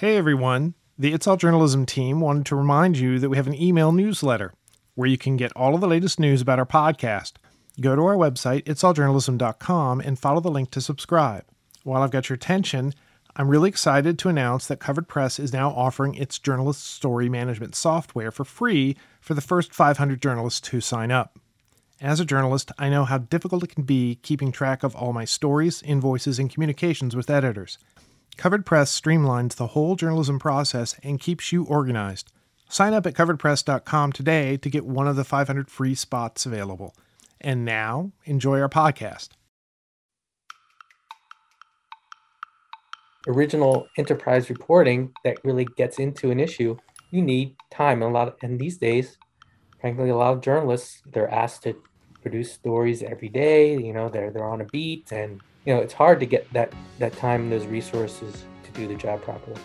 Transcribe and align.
Hey 0.00 0.16
everyone, 0.16 0.72
the 0.98 1.12
It's 1.12 1.26
All 1.26 1.36
Journalism 1.36 1.84
team 1.84 2.20
wanted 2.20 2.46
to 2.46 2.56
remind 2.56 2.96
you 2.96 3.18
that 3.18 3.28
we 3.28 3.36
have 3.36 3.46
an 3.46 3.54
email 3.54 3.92
newsletter 3.92 4.54
where 4.94 5.06
you 5.06 5.18
can 5.18 5.36
get 5.36 5.52
all 5.54 5.74
of 5.74 5.82
the 5.82 5.86
latest 5.86 6.18
news 6.18 6.40
about 6.40 6.58
our 6.58 6.64
podcast. 6.64 7.32
Go 7.82 7.94
to 7.94 8.06
our 8.06 8.16
website, 8.16 8.64
itsalljournalism.com, 8.64 10.00
and 10.00 10.18
follow 10.18 10.40
the 10.40 10.50
link 10.50 10.70
to 10.70 10.80
subscribe. 10.80 11.44
While 11.84 12.00
I've 12.00 12.12
got 12.12 12.30
your 12.30 12.36
attention, 12.36 12.94
I'm 13.36 13.50
really 13.50 13.68
excited 13.68 14.18
to 14.20 14.30
announce 14.30 14.66
that 14.68 14.80
Covered 14.80 15.06
Press 15.06 15.38
is 15.38 15.52
now 15.52 15.68
offering 15.68 16.14
its 16.14 16.38
journalist 16.38 16.82
story 16.82 17.28
management 17.28 17.74
software 17.74 18.30
for 18.30 18.46
free 18.46 18.96
for 19.20 19.34
the 19.34 19.42
first 19.42 19.74
500 19.74 20.22
journalists 20.22 20.68
who 20.68 20.80
sign 20.80 21.10
up. 21.10 21.38
As 22.00 22.20
a 22.20 22.24
journalist, 22.24 22.72
I 22.78 22.88
know 22.88 23.04
how 23.04 23.18
difficult 23.18 23.64
it 23.64 23.74
can 23.74 23.84
be 23.84 24.18
keeping 24.22 24.50
track 24.50 24.82
of 24.82 24.96
all 24.96 25.12
my 25.12 25.26
stories, 25.26 25.82
invoices, 25.82 26.38
and 26.38 26.50
communications 26.50 27.14
with 27.14 27.28
editors. 27.28 27.76
Covered 28.36 28.64
Press 28.64 28.98
streamlines 28.98 29.56
the 29.56 29.68
whole 29.68 29.96
journalism 29.96 30.38
process 30.38 30.96
and 31.02 31.20
keeps 31.20 31.52
you 31.52 31.64
organized. 31.64 32.32
Sign 32.68 32.94
up 32.94 33.06
at 33.06 33.14
coveredpress.com 33.14 34.12
today 34.12 34.56
to 34.56 34.70
get 34.70 34.86
one 34.86 35.08
of 35.08 35.16
the 35.16 35.24
500 35.24 35.68
free 35.68 35.94
spots 35.94 36.46
available. 36.46 36.94
And 37.40 37.64
now, 37.64 38.12
enjoy 38.24 38.60
our 38.60 38.68
podcast. 38.68 39.30
Original 43.26 43.88
enterprise 43.98 44.48
reporting 44.48 45.12
that 45.24 45.38
really 45.44 45.66
gets 45.76 45.98
into 45.98 46.30
an 46.30 46.40
issue, 46.40 46.76
you 47.10 47.22
need 47.22 47.56
time. 47.70 48.02
And 48.02 48.10
a 48.10 48.14
lot 48.14 48.28
of, 48.28 48.34
and 48.42 48.58
these 48.58 48.78
days, 48.78 49.18
frankly, 49.80 50.10
a 50.10 50.16
lot 50.16 50.32
of 50.32 50.40
journalists 50.40 51.02
they're 51.12 51.30
asked 51.30 51.64
to 51.64 51.74
produce 52.22 52.52
stories 52.52 53.02
every 53.02 53.28
day. 53.28 53.76
You 53.76 53.92
know, 53.92 54.08
they're 54.08 54.30
they're 54.30 54.48
on 54.48 54.60
a 54.60 54.66
beat, 54.66 55.12
and 55.12 55.40
you 55.64 55.74
know, 55.74 55.80
it's 55.80 55.92
hard 55.92 56.20
to 56.20 56.26
get 56.26 56.50
that, 56.52 56.72
that 56.98 57.12
time 57.16 57.42
and 57.42 57.52
those 57.52 57.66
resources 57.66 58.44
to 58.62 58.70
do 58.72 58.86
the 58.86 58.94
job 58.94 59.20
properly. 59.22 59.60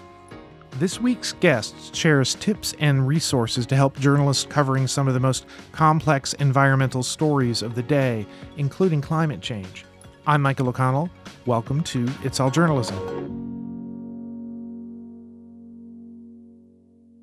This 0.72 1.00
week's 1.00 1.32
guest 1.32 1.96
shares 1.96 2.36
tips 2.36 2.76
and 2.80 3.08
resources 3.08 3.66
to 3.68 3.78
help 3.78 3.98
journalists 3.98 4.44
covering 4.44 4.88
some 4.88 5.08
of 5.08 5.14
the 5.14 5.22
most 5.22 5.46
complex 5.72 6.34
environmental 6.34 7.02
stories 7.02 7.62
of 7.62 7.76
the 7.76 7.84
day, 7.84 8.26
including 8.58 9.00
climate 9.00 9.40
change. 9.40 9.86
I'm 10.28 10.42
Michael 10.42 10.68
O'Connell. 10.68 11.10
Welcome 11.46 11.82
to 11.84 12.10
It's 12.24 12.42
All 12.42 12.52
Journalism. 12.52 12.98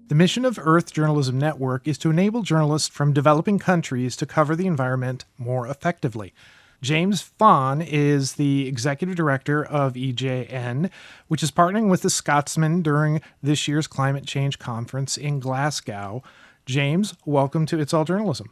The 0.08 0.14
mission 0.14 0.46
of 0.46 0.58
Earth 0.62 0.92
Journalism 0.92 1.38
Network 1.38 1.86
is 1.86 1.98
to 1.98 2.10
enable 2.10 2.42
journalists 2.42 2.88
from 2.88 3.12
developing 3.12 3.58
countries 3.58 4.16
to 4.16 4.24
cover 4.24 4.56
the 4.56 4.66
environment 4.66 5.26
more 5.36 5.66
effectively. 5.66 6.32
James 6.82 7.22
Fahn 7.22 7.80
is 7.80 8.32
the 8.32 8.66
executive 8.66 9.14
director 9.14 9.64
of 9.64 9.94
EJN, 9.94 10.90
which 11.28 11.40
is 11.40 11.52
partnering 11.52 11.88
with 11.88 12.02
the 12.02 12.10
Scotsman 12.10 12.82
during 12.82 13.20
this 13.40 13.68
year's 13.68 13.86
climate 13.86 14.26
change 14.26 14.58
conference 14.58 15.16
in 15.16 15.38
Glasgow. 15.38 16.24
James, 16.66 17.14
welcome 17.24 17.66
to 17.66 17.78
It's 17.78 17.94
All 17.94 18.04
Journalism. 18.04 18.50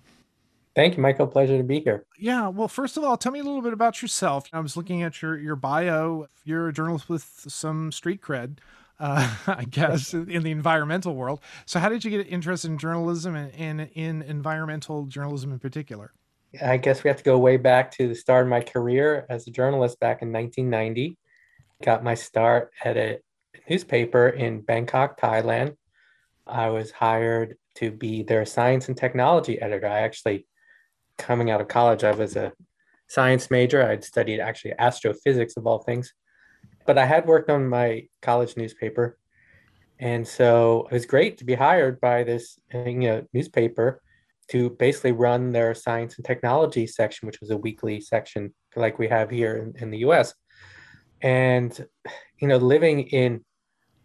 Thank 0.76 0.96
you, 0.96 1.02
Michael. 1.02 1.26
Pleasure 1.26 1.58
to 1.58 1.64
be 1.64 1.80
here. 1.80 2.04
Yeah. 2.16 2.46
Well, 2.46 2.68
first 2.68 2.96
of 2.96 3.02
all, 3.02 3.16
tell 3.16 3.32
me 3.32 3.40
a 3.40 3.42
little 3.42 3.62
bit 3.62 3.72
about 3.72 4.00
yourself. 4.00 4.46
I 4.52 4.60
was 4.60 4.76
looking 4.76 5.02
at 5.02 5.20
your, 5.20 5.36
your 5.36 5.56
bio. 5.56 6.28
You're 6.44 6.68
a 6.68 6.72
journalist 6.72 7.08
with 7.08 7.24
some 7.48 7.90
street 7.90 8.22
cred, 8.22 8.58
uh, 9.00 9.34
I 9.48 9.64
guess, 9.64 10.14
in 10.14 10.44
the 10.44 10.52
environmental 10.52 11.16
world. 11.16 11.40
So, 11.66 11.80
how 11.80 11.88
did 11.88 12.04
you 12.04 12.12
get 12.12 12.28
interested 12.28 12.70
in 12.70 12.78
journalism 12.78 13.34
and, 13.34 13.52
and 13.56 13.90
in 13.94 14.22
environmental 14.22 15.06
journalism 15.06 15.50
in 15.50 15.58
particular? 15.58 16.12
I 16.60 16.78
guess 16.78 17.04
we 17.04 17.08
have 17.08 17.18
to 17.18 17.24
go 17.24 17.38
way 17.38 17.56
back 17.56 17.92
to 17.92 18.08
the 18.08 18.14
start 18.14 18.44
of 18.44 18.50
my 18.50 18.60
career 18.60 19.24
as 19.28 19.46
a 19.46 19.52
journalist 19.52 20.00
back 20.00 20.22
in 20.22 20.32
1990. 20.32 21.16
Got 21.82 22.02
my 22.02 22.14
start 22.14 22.72
at 22.84 22.96
a 22.96 23.20
newspaper 23.68 24.28
in 24.28 24.60
Bangkok, 24.60 25.20
Thailand. 25.20 25.76
I 26.46 26.70
was 26.70 26.90
hired 26.90 27.56
to 27.76 27.92
be 27.92 28.24
their 28.24 28.44
science 28.44 28.88
and 28.88 28.96
technology 28.96 29.60
editor. 29.62 29.86
I 29.86 30.00
actually, 30.00 30.46
coming 31.18 31.50
out 31.50 31.60
of 31.60 31.68
college, 31.68 32.02
I 32.02 32.12
was 32.12 32.34
a 32.34 32.52
science 33.06 33.48
major. 33.50 33.86
I'd 33.86 34.02
studied 34.02 34.40
actually 34.40 34.74
astrophysics 34.76 35.56
of 35.56 35.68
all 35.68 35.78
things, 35.78 36.12
but 36.84 36.98
I 36.98 37.06
had 37.06 37.26
worked 37.26 37.48
on 37.48 37.68
my 37.68 38.08
college 38.22 38.56
newspaper. 38.56 39.16
And 40.00 40.26
so 40.26 40.88
it 40.90 40.94
was 40.94 41.06
great 41.06 41.38
to 41.38 41.44
be 41.44 41.54
hired 41.54 42.00
by 42.00 42.24
this 42.24 42.58
you 42.74 42.94
know, 42.94 43.26
newspaper 43.32 44.02
to 44.50 44.70
basically 44.70 45.12
run 45.12 45.52
their 45.52 45.74
science 45.74 46.16
and 46.16 46.24
technology 46.24 46.86
section, 46.86 47.26
which 47.26 47.40
was 47.40 47.50
a 47.50 47.56
weekly 47.56 48.00
section 48.00 48.52
like 48.76 48.98
we 48.98 49.08
have 49.08 49.30
here 49.30 49.56
in, 49.56 49.82
in 49.82 49.90
the 49.90 49.98
US. 49.98 50.34
And, 51.22 51.86
you 52.40 52.48
know, 52.48 52.56
living 52.56 53.02
in 53.02 53.44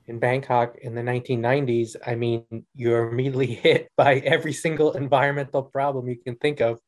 in 0.07 0.19
Bangkok 0.19 0.77
in 0.83 0.93
the 0.93 1.01
1990s, 1.01 1.95
I 2.05 2.13
mean, 2.13 2.43
you're 2.75 3.09
immediately 3.09 3.47
hit 3.65 3.89
by 3.97 4.15
every 4.17 4.53
single 4.53 4.91
environmental 4.91 5.63
problem 5.63 6.07
you 6.07 6.17
can 6.17 6.35
think 6.35 6.61
of, 6.61 6.79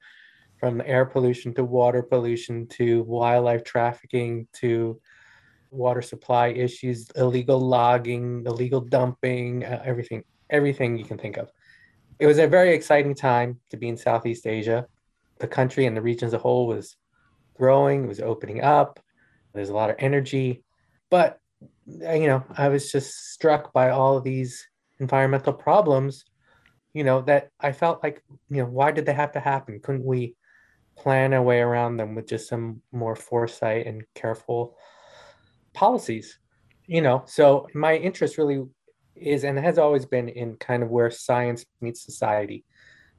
from 0.59 0.83
air 0.85 1.05
pollution 1.05 1.51
to 1.55 1.63
water 1.63 2.03
pollution 2.03 2.67
to 2.67 3.01
wildlife 3.03 3.63
trafficking 3.63 4.47
to 4.53 4.99
water 5.71 6.03
supply 6.03 6.49
issues, 6.49 7.09
illegal 7.15 7.59
logging, 7.59 8.43
illegal 8.45 8.81
dumping, 8.81 9.65
uh, 9.65 9.81
everything, 9.83 10.23
everything 10.51 10.97
you 10.97 11.05
can 11.05 11.17
think 11.17 11.37
of 11.37 11.49
it 12.19 12.27
was 12.27 12.39
a 12.39 12.47
very 12.47 12.73
exciting 12.73 13.15
time 13.15 13.59
to 13.69 13.77
be 13.77 13.89
in 13.89 13.97
Southeast 13.97 14.47
Asia. 14.47 14.87
The 15.39 15.47
country 15.47 15.85
and 15.85 15.95
the 15.95 16.01
region 16.01 16.27
as 16.27 16.33
a 16.33 16.39
whole 16.39 16.67
was 16.67 16.95
growing, 17.55 18.03
it 18.03 18.07
was 18.07 18.19
opening 18.19 18.61
up. 18.61 18.99
There's 19.53 19.69
a 19.69 19.75
lot 19.75 19.89
of 19.89 19.97
energy. 19.99 20.63
But, 21.09 21.39
you 21.85 22.27
know, 22.27 22.43
I 22.57 22.69
was 22.69 22.91
just 22.91 23.31
struck 23.31 23.73
by 23.73 23.91
all 23.91 24.17
of 24.17 24.23
these 24.23 24.67
environmental 24.99 25.53
problems, 25.53 26.25
you 26.93 27.03
know, 27.03 27.21
that 27.21 27.51
I 27.59 27.71
felt 27.71 28.03
like, 28.03 28.23
you 28.49 28.57
know, 28.57 28.65
why 28.65 28.91
did 28.91 29.05
they 29.05 29.13
have 29.13 29.31
to 29.33 29.39
happen? 29.39 29.79
Couldn't 29.79 30.05
we 30.05 30.35
plan 30.95 31.33
our 31.33 31.43
way 31.43 31.59
around 31.59 31.97
them 31.97 32.15
with 32.15 32.27
just 32.27 32.49
some 32.49 32.81
more 32.91 33.15
foresight 33.15 33.85
and 33.85 34.03
careful 34.15 34.75
policies? 35.73 36.39
You 36.87 37.01
know, 37.01 37.23
so 37.25 37.67
my 37.73 37.95
interest 37.95 38.37
really 38.37 38.65
is 39.21 39.43
and 39.43 39.57
has 39.57 39.77
always 39.77 40.05
been 40.05 40.29
in 40.29 40.55
kind 40.57 40.83
of 40.83 40.89
where 40.89 41.11
science 41.11 41.65
meets 41.81 42.03
society. 42.03 42.65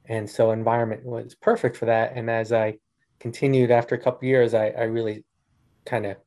And 0.05 0.29
so 0.29 0.51
environment 0.51 1.05
was 1.05 1.35
perfect 1.35 1.77
for 1.77 1.85
that. 1.85 2.13
And 2.15 2.29
as 2.29 2.51
I 2.51 2.77
continued 3.19 3.71
after 3.71 3.95
a 3.95 3.99
couple 3.99 4.27
years, 4.27 4.53
I, 4.53 4.67
I 4.69 4.83
really 4.83 5.23
kind 5.85 6.05
of 6.05 6.17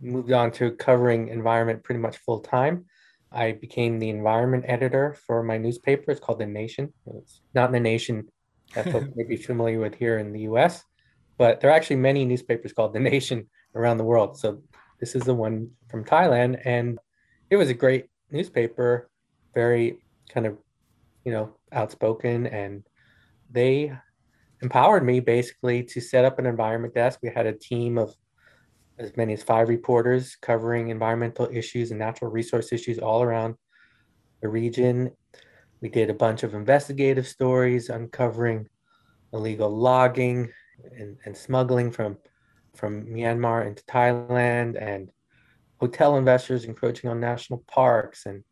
moved 0.00 0.32
on 0.32 0.50
to 0.52 0.72
covering 0.72 1.28
environment 1.28 1.82
pretty 1.82 2.00
much 2.00 2.16
full 2.18 2.40
time. 2.40 2.86
I 3.32 3.52
became 3.52 3.98
the 3.98 4.08
environment 4.08 4.64
editor 4.66 5.16
for 5.26 5.42
my 5.42 5.58
newspaper. 5.58 6.10
It's 6.10 6.20
called 6.20 6.40
The 6.40 6.46
Nation. 6.46 6.92
It's 7.06 7.42
not 7.54 7.70
The 7.72 7.80
Nation 7.80 8.28
that 8.74 8.90
folks 8.90 9.08
may 9.16 9.24
be 9.24 9.36
familiar 9.36 9.78
with 9.78 9.94
here 9.94 10.18
in 10.18 10.32
the 10.32 10.40
US, 10.40 10.84
but 11.38 11.60
there 11.60 11.70
are 11.70 11.74
actually 11.74 11.96
many 11.96 12.24
newspapers 12.24 12.72
called 12.72 12.92
The 12.92 13.00
Nation 13.00 13.48
around 13.74 13.98
the 13.98 14.04
world. 14.04 14.38
So 14.38 14.62
this 14.98 15.14
is 15.14 15.22
the 15.22 15.34
one 15.34 15.70
from 15.88 16.04
Thailand. 16.04 16.60
And 16.64 16.98
it 17.50 17.56
was 17.56 17.68
a 17.68 17.74
great 17.74 18.06
newspaper 18.30 19.08
very 19.54 19.98
kind 20.32 20.46
of 20.46 20.56
you 21.24 21.32
know 21.32 21.54
outspoken 21.72 22.46
and 22.46 22.84
they 23.50 23.92
empowered 24.62 25.04
me 25.04 25.20
basically 25.20 25.82
to 25.82 26.00
set 26.00 26.24
up 26.24 26.38
an 26.38 26.46
environment 26.46 26.94
desk. 26.94 27.20
We 27.22 27.30
had 27.30 27.46
a 27.46 27.52
team 27.52 27.98
of 27.98 28.14
as 28.98 29.16
many 29.16 29.32
as 29.32 29.42
five 29.42 29.68
reporters 29.68 30.36
covering 30.36 30.88
environmental 30.88 31.48
issues 31.50 31.90
and 31.90 31.98
natural 31.98 32.30
resource 32.30 32.72
issues 32.72 32.98
all 32.98 33.22
around 33.22 33.54
the 34.42 34.48
region. 34.48 35.10
We 35.80 35.88
did 35.88 36.10
a 36.10 36.14
bunch 36.14 36.42
of 36.42 36.54
investigative 36.54 37.26
stories 37.26 37.88
uncovering 37.88 38.68
illegal 39.32 39.74
logging 39.74 40.52
and, 40.98 41.16
and 41.24 41.36
smuggling 41.36 41.90
from 41.90 42.18
from 42.76 43.04
myanmar 43.06 43.66
into 43.66 43.82
thailand 43.84 44.80
and 44.80 45.10
hotel 45.80 46.16
investors 46.16 46.66
encroaching 46.66 47.08
on 47.08 47.18
national 47.18 47.64
parks 47.66 48.26
and 48.26 48.44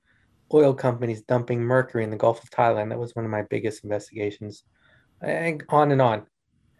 oil 0.52 0.72
companies 0.72 1.22
dumping 1.22 1.60
mercury 1.60 2.02
in 2.02 2.10
the 2.10 2.16
Gulf 2.16 2.42
of 2.42 2.50
Thailand. 2.50 2.88
That 2.88 2.98
was 2.98 3.14
one 3.14 3.26
of 3.26 3.30
my 3.30 3.42
biggest 3.42 3.84
investigations, 3.84 4.64
and 5.20 5.62
on 5.68 5.92
and 5.92 6.00
on. 6.00 6.26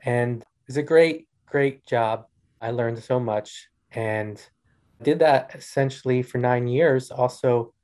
And 0.05 0.43
it's 0.67 0.79
a 0.79 0.83
great, 0.83 1.29
great 1.47 1.85
job. 1.87 2.25
I 2.63 2.71
learned 2.71 3.03
so 3.03 3.21
much 3.21 3.69
and 3.93 4.41
did 5.03 5.19
that 5.19 5.55
essentially 5.55 6.23
for 6.23 6.39
nine 6.39 6.67
years. 6.67 7.11
Also, 7.11 7.75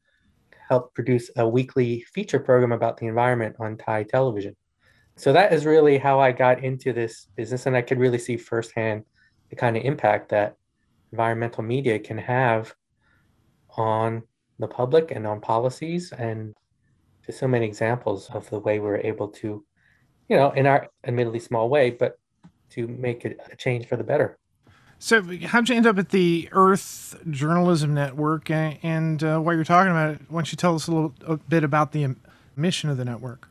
helped 0.69 0.95
produce 0.95 1.31
a 1.37 1.47
weekly 1.47 2.01
feature 2.15 2.41
program 2.41 2.73
about 2.73 2.97
the 2.97 3.07
environment 3.07 3.55
on 3.61 3.77
Thai 3.77 4.05
television. 4.05 4.57
So 5.17 5.33
that 5.35 5.53
is 5.53 5.67
really 5.67 5.99
how 5.99 6.19
I 6.19 6.33
got 6.33 6.65
into 6.65 6.95
this 6.95 7.29
business, 7.37 7.67
and 7.67 7.77
I 7.77 7.83
could 7.83 7.99
really 7.99 8.19
see 8.19 8.39
firsthand 8.39 9.05
the 9.51 9.57
kind 9.57 9.77
of 9.77 9.85
impact 9.85 10.31
that 10.31 10.57
environmental 11.15 11.63
media 11.63 11.97
can 12.09 12.19
have 12.19 12.75
on 13.77 14.21
the 14.59 14.67
public 14.67 15.13
and 15.13 15.25
on 15.29 15.41
policies 15.41 16.11
and 16.11 16.53
just 17.25 17.39
so 17.39 17.47
many 17.47 17.67
examples 17.73 18.29
of 18.31 18.43
the 18.51 18.59
way 18.59 18.81
we're 18.81 19.05
able 19.13 19.29
to 19.29 19.65
you 20.29 20.37
know 20.37 20.51
in 20.61 20.67
our 20.67 20.89
admittedly 21.07 21.39
small 21.39 21.69
way 21.69 21.89
but 22.03 22.19
to 22.69 22.89
make 22.89 23.25
a 23.25 23.57
change 23.57 23.87
for 23.87 23.97
the 23.97 24.09
better 24.13 24.29
So, 24.99 25.23
how'd 25.51 25.69
you 25.69 25.77
end 25.77 25.87
up 25.87 25.99
at 25.99 26.09
the 26.09 26.49
Earth 26.53 27.17
Journalism 27.29 27.93
Network? 27.93 28.51
And, 28.51 28.79
and 28.83 29.19
uh, 29.23 29.39
while 29.43 29.55
you're 29.55 29.71
talking 29.77 29.91
about 29.91 30.15
it, 30.15 30.21
why 30.29 30.39
don't 30.39 30.51
you 30.51 30.57
tell 30.57 30.75
us 30.75 30.87
a 30.89 30.93
little 30.93 31.13
a 31.27 31.37
bit 31.37 31.63
about 31.63 31.93
the 31.93 32.03
mission 32.57 32.89
of 32.89 32.97
the 32.97 33.05
network? 33.05 33.43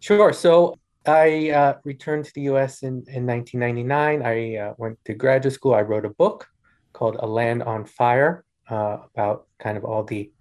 Sure. 0.00 0.32
So, 0.32 0.76
I 1.06 1.50
uh, 1.60 1.72
returned 1.84 2.24
to 2.24 2.32
the 2.34 2.44
US 2.52 2.82
in, 2.82 3.04
in 3.16 3.22
1999. 3.26 4.22
I 4.34 4.56
uh, 4.56 4.74
went 4.76 4.98
to 5.04 5.14
graduate 5.14 5.54
school. 5.54 5.74
I 5.74 5.82
wrote 5.82 6.04
a 6.04 6.14
book 6.22 6.48
called 6.96 7.16
A 7.20 7.26
Land 7.26 7.62
on 7.62 7.84
Fire 7.84 8.44
uh, 8.70 8.98
about 9.12 9.46
kind 9.58 9.76
of 9.76 9.84
all 9.84 10.02
the 10.02 10.32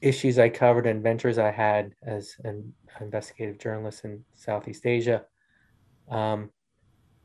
issues 0.00 0.38
I 0.38 0.48
covered 0.48 0.86
and 0.86 1.02
ventures 1.02 1.38
I 1.38 1.50
had 1.50 1.92
as 2.06 2.36
an 2.44 2.72
investigative 3.00 3.58
journalist 3.58 4.04
in 4.04 4.24
Southeast 4.36 4.86
Asia. 4.86 5.24
Um, 6.08 6.50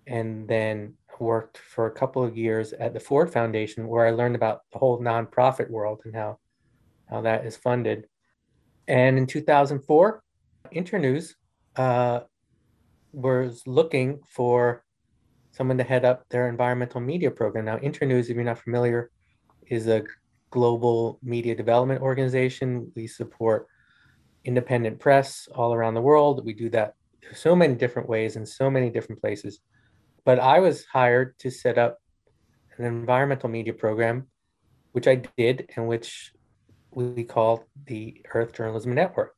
and 0.07 0.47
then 0.47 0.95
worked 1.19 1.57
for 1.57 1.85
a 1.85 1.91
couple 1.91 2.23
of 2.23 2.35
years 2.35 2.73
at 2.73 2.93
the 2.93 2.99
Ford 2.99 3.31
Foundation, 3.31 3.87
where 3.87 4.05
I 4.05 4.11
learned 4.11 4.35
about 4.35 4.61
the 4.71 4.79
whole 4.79 4.99
nonprofit 4.99 5.69
world 5.69 6.01
and 6.05 6.15
how 6.15 6.39
how 7.09 7.21
that 7.21 7.45
is 7.45 7.55
funded. 7.55 8.07
And 8.87 9.17
in 9.17 9.27
2004, 9.27 10.23
Internews 10.71 11.35
uh, 11.75 12.21
was 13.11 13.61
looking 13.67 14.21
for 14.27 14.82
someone 15.53 15.77
to 15.77 15.83
head 15.83 16.03
up 16.03 16.27
their 16.29 16.49
environmental 16.49 16.99
media 16.99 17.31
program. 17.31 17.65
Now, 17.65 17.77
Internews, 17.77 18.29
if 18.29 18.35
you're 18.35 18.43
not 18.43 18.59
familiar, 18.59 19.11
is 19.67 19.87
a 19.87 20.03
global 20.49 21.19
media 21.23 21.55
development 21.55 22.01
organization. 22.01 22.91
We 22.95 23.07
support 23.07 23.67
independent 24.45 24.99
press 24.99 25.47
all 25.55 25.73
around 25.73 25.93
the 25.93 26.01
world. 26.01 26.45
We 26.45 26.53
do 26.53 26.69
that 26.71 26.95
so 27.33 27.55
many 27.55 27.75
different 27.75 28.09
ways 28.09 28.35
in 28.35 28.45
so 28.45 28.69
many 28.69 28.89
different 28.89 29.21
places. 29.21 29.59
But 30.25 30.39
I 30.39 30.59
was 30.59 30.85
hired 30.85 31.37
to 31.39 31.49
set 31.49 31.77
up 31.77 31.99
an 32.77 32.85
environmental 32.85 33.49
media 33.49 33.73
program, 33.73 34.27
which 34.91 35.07
I 35.07 35.21
did, 35.37 35.69
and 35.75 35.87
which 35.87 36.33
we 36.91 37.23
called 37.23 37.63
the 37.85 38.21
Earth 38.33 38.53
Journalism 38.53 38.93
Network. 38.93 39.35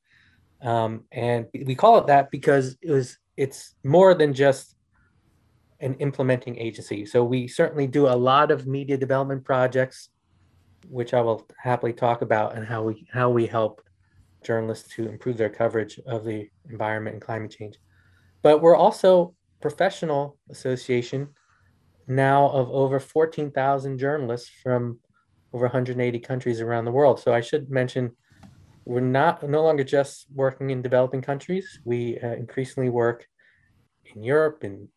Um, 0.62 1.04
and 1.12 1.48
we 1.54 1.76
call 1.76 1.98
it 1.98 2.08
that 2.08 2.32
because 2.32 2.78
it 2.82 2.92
was 2.92 3.18
it's 3.38 3.76
more 3.84 4.14
than 4.14 4.34
just 4.34 4.75
an 5.86 5.94
implementing 5.96 6.58
agency. 6.58 7.06
So 7.06 7.24
we 7.24 7.48
certainly 7.48 7.88
do 7.88 8.08
a 8.08 8.16
lot 8.16 8.52
of 8.52 8.68
media 8.68 8.98
development 8.98 9.46
projects, 9.46 10.10
which 10.90 11.14
I 11.14 11.22
will 11.22 11.48
happily 11.58 11.94
talk 11.94 12.22
about, 12.22 12.56
and 12.56 12.66
how 12.66 12.84
we 12.84 13.08
how 13.14 13.30
we 13.30 13.46
help 13.46 13.82
journalists 14.44 14.94
to 14.96 15.08
improve 15.08 15.38
their 15.38 15.50
coverage 15.50 16.00
of 16.06 16.24
the 16.24 16.50
environment 16.70 17.16
and 17.16 17.22
climate 17.22 17.52
change. 17.52 17.76
But 18.42 18.62
we're 18.62 18.76
also 18.76 19.34
professional 19.62 20.38
association 20.50 21.30
now 22.08 22.50
of 22.50 22.70
over 22.70 23.00
14,000 23.00 23.98
journalists 23.98 24.50
from 24.62 25.00
over 25.54 25.66
180 25.66 26.20
countries 26.20 26.62
around 26.62 26.86
the 26.86 26.92
world. 26.92 27.20
So 27.20 27.34
I 27.34 27.42
should 27.42 27.72
mention 27.72 28.12
we're 28.86 29.00
not 29.00 29.42
no 29.42 29.64
longer 29.64 29.84
just 29.84 30.28
working 30.34 30.70
in 30.70 30.84
developing 30.84 31.22
countries. 31.22 31.80
We 31.84 32.20
uh, 32.20 32.34
increasingly 32.34 32.90
work 32.90 33.26
in 34.14 34.22
Europe 34.22 34.64
and 34.64 34.88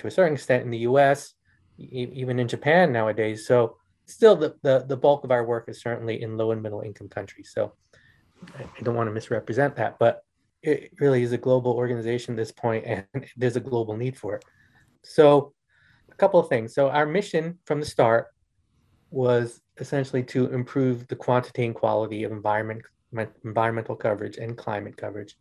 to 0.00 0.06
a 0.06 0.10
certain 0.10 0.34
extent 0.34 0.64
in 0.64 0.70
the 0.70 0.78
US, 0.78 1.34
e- 1.78 2.08
even 2.12 2.38
in 2.38 2.48
Japan 2.48 2.92
nowadays. 2.92 3.46
So 3.46 3.76
still 4.06 4.34
the, 4.34 4.56
the, 4.62 4.84
the 4.88 4.96
bulk 4.96 5.24
of 5.24 5.30
our 5.30 5.44
work 5.44 5.68
is 5.68 5.80
certainly 5.80 6.22
in 6.22 6.36
low 6.36 6.52
and 6.52 6.62
middle 6.62 6.80
income 6.80 7.08
countries. 7.08 7.52
So 7.54 7.74
I 8.58 8.82
don't 8.82 8.96
want 8.96 9.08
to 9.08 9.14
misrepresent 9.14 9.76
that, 9.76 9.98
but 9.98 10.22
it 10.62 10.92
really 11.00 11.22
is 11.22 11.32
a 11.32 11.38
global 11.38 11.72
organization 11.72 12.34
at 12.34 12.36
this 12.36 12.52
point 12.52 12.84
and 13.14 13.26
there's 13.36 13.56
a 13.56 13.60
global 13.60 13.96
need 13.96 14.16
for 14.16 14.36
it. 14.36 14.44
So 15.02 15.52
a 16.10 16.14
couple 16.16 16.40
of 16.40 16.48
things. 16.48 16.74
So 16.74 16.88
our 16.90 17.06
mission 17.06 17.58
from 17.64 17.80
the 17.80 17.86
start 17.86 18.28
was 19.10 19.60
essentially 19.78 20.22
to 20.22 20.52
improve 20.52 21.06
the 21.08 21.16
quantity 21.16 21.64
and 21.64 21.74
quality 21.74 22.24
of 22.24 22.32
environment 22.32 22.82
environmental 23.44 23.96
coverage 23.96 24.36
and 24.36 24.56
climate 24.56 24.96
coverage 24.96 25.36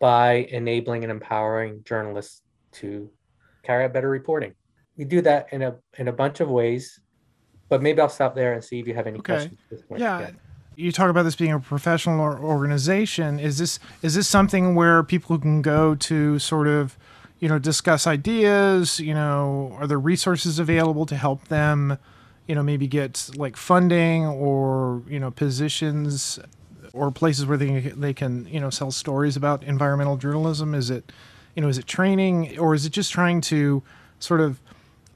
by 0.00 0.48
enabling 0.50 1.04
and 1.04 1.12
empowering 1.12 1.80
journalists 1.84 2.42
to 2.72 3.08
carry 3.62 3.84
out 3.84 3.92
better 3.92 4.10
reporting. 4.10 4.54
We 4.96 5.04
do 5.04 5.20
that 5.22 5.48
in 5.52 5.62
a 5.62 5.76
in 5.98 6.08
a 6.08 6.12
bunch 6.12 6.40
of 6.40 6.48
ways, 6.48 7.00
but 7.68 7.82
maybe 7.82 8.00
I'll 8.00 8.08
stop 8.08 8.34
there 8.34 8.52
and 8.52 8.62
see 8.62 8.78
if 8.80 8.86
you 8.86 8.94
have 8.94 9.06
any 9.06 9.18
okay. 9.18 9.48
questions. 9.48 9.84
Yeah. 9.90 10.20
yeah 10.20 10.30
you 10.76 10.92
talk 10.92 11.10
about 11.10 11.24
this 11.24 11.36
being 11.36 11.52
a 11.52 11.60
professional 11.60 12.20
organization. 12.20 13.38
Is 13.38 13.58
this 13.58 13.78
is 14.02 14.14
this 14.14 14.28
something 14.28 14.74
where 14.74 15.02
people 15.02 15.38
can 15.38 15.62
go 15.62 15.94
to 15.94 16.38
sort 16.38 16.68
of, 16.68 16.96
you 17.40 17.48
know, 17.48 17.58
discuss 17.58 18.06
ideas? 18.06 18.98
You 18.98 19.14
know, 19.14 19.76
are 19.78 19.86
there 19.86 19.98
resources 19.98 20.58
available 20.58 21.06
to 21.06 21.16
help 21.16 21.48
them, 21.48 21.98
you 22.46 22.54
know, 22.54 22.62
maybe 22.62 22.86
get 22.86 23.30
like 23.36 23.56
funding 23.56 24.26
or 24.26 25.02
you 25.08 25.20
know 25.20 25.30
positions 25.30 26.38
or 26.92 27.10
places 27.10 27.46
where 27.46 27.58
they 27.58 27.80
they 27.80 28.14
can 28.14 28.46
you 28.46 28.60
know 28.60 28.70
sell 28.70 28.90
stories 28.90 29.36
about 29.36 29.62
environmental 29.62 30.16
journalism? 30.16 30.74
Is 30.74 30.90
it, 30.90 31.12
you 31.54 31.62
know, 31.62 31.68
is 31.68 31.78
it 31.78 31.86
training 31.86 32.58
or 32.58 32.74
is 32.74 32.86
it 32.86 32.90
just 32.90 33.12
trying 33.12 33.40
to 33.42 33.82
sort 34.18 34.40
of 34.40 34.60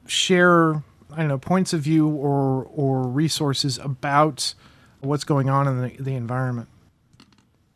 share 0.05 0.83
I 1.11 1.17
don't 1.17 1.27
know 1.29 1.37
points 1.37 1.73
of 1.73 1.81
view 1.81 2.07
or 2.09 2.65
or 2.65 3.03
resources 3.07 3.77
about 3.77 4.53
what's 5.01 5.23
going 5.23 5.49
on 5.49 5.67
in 5.67 5.81
the, 5.81 6.03
the 6.03 6.15
environment. 6.15 6.67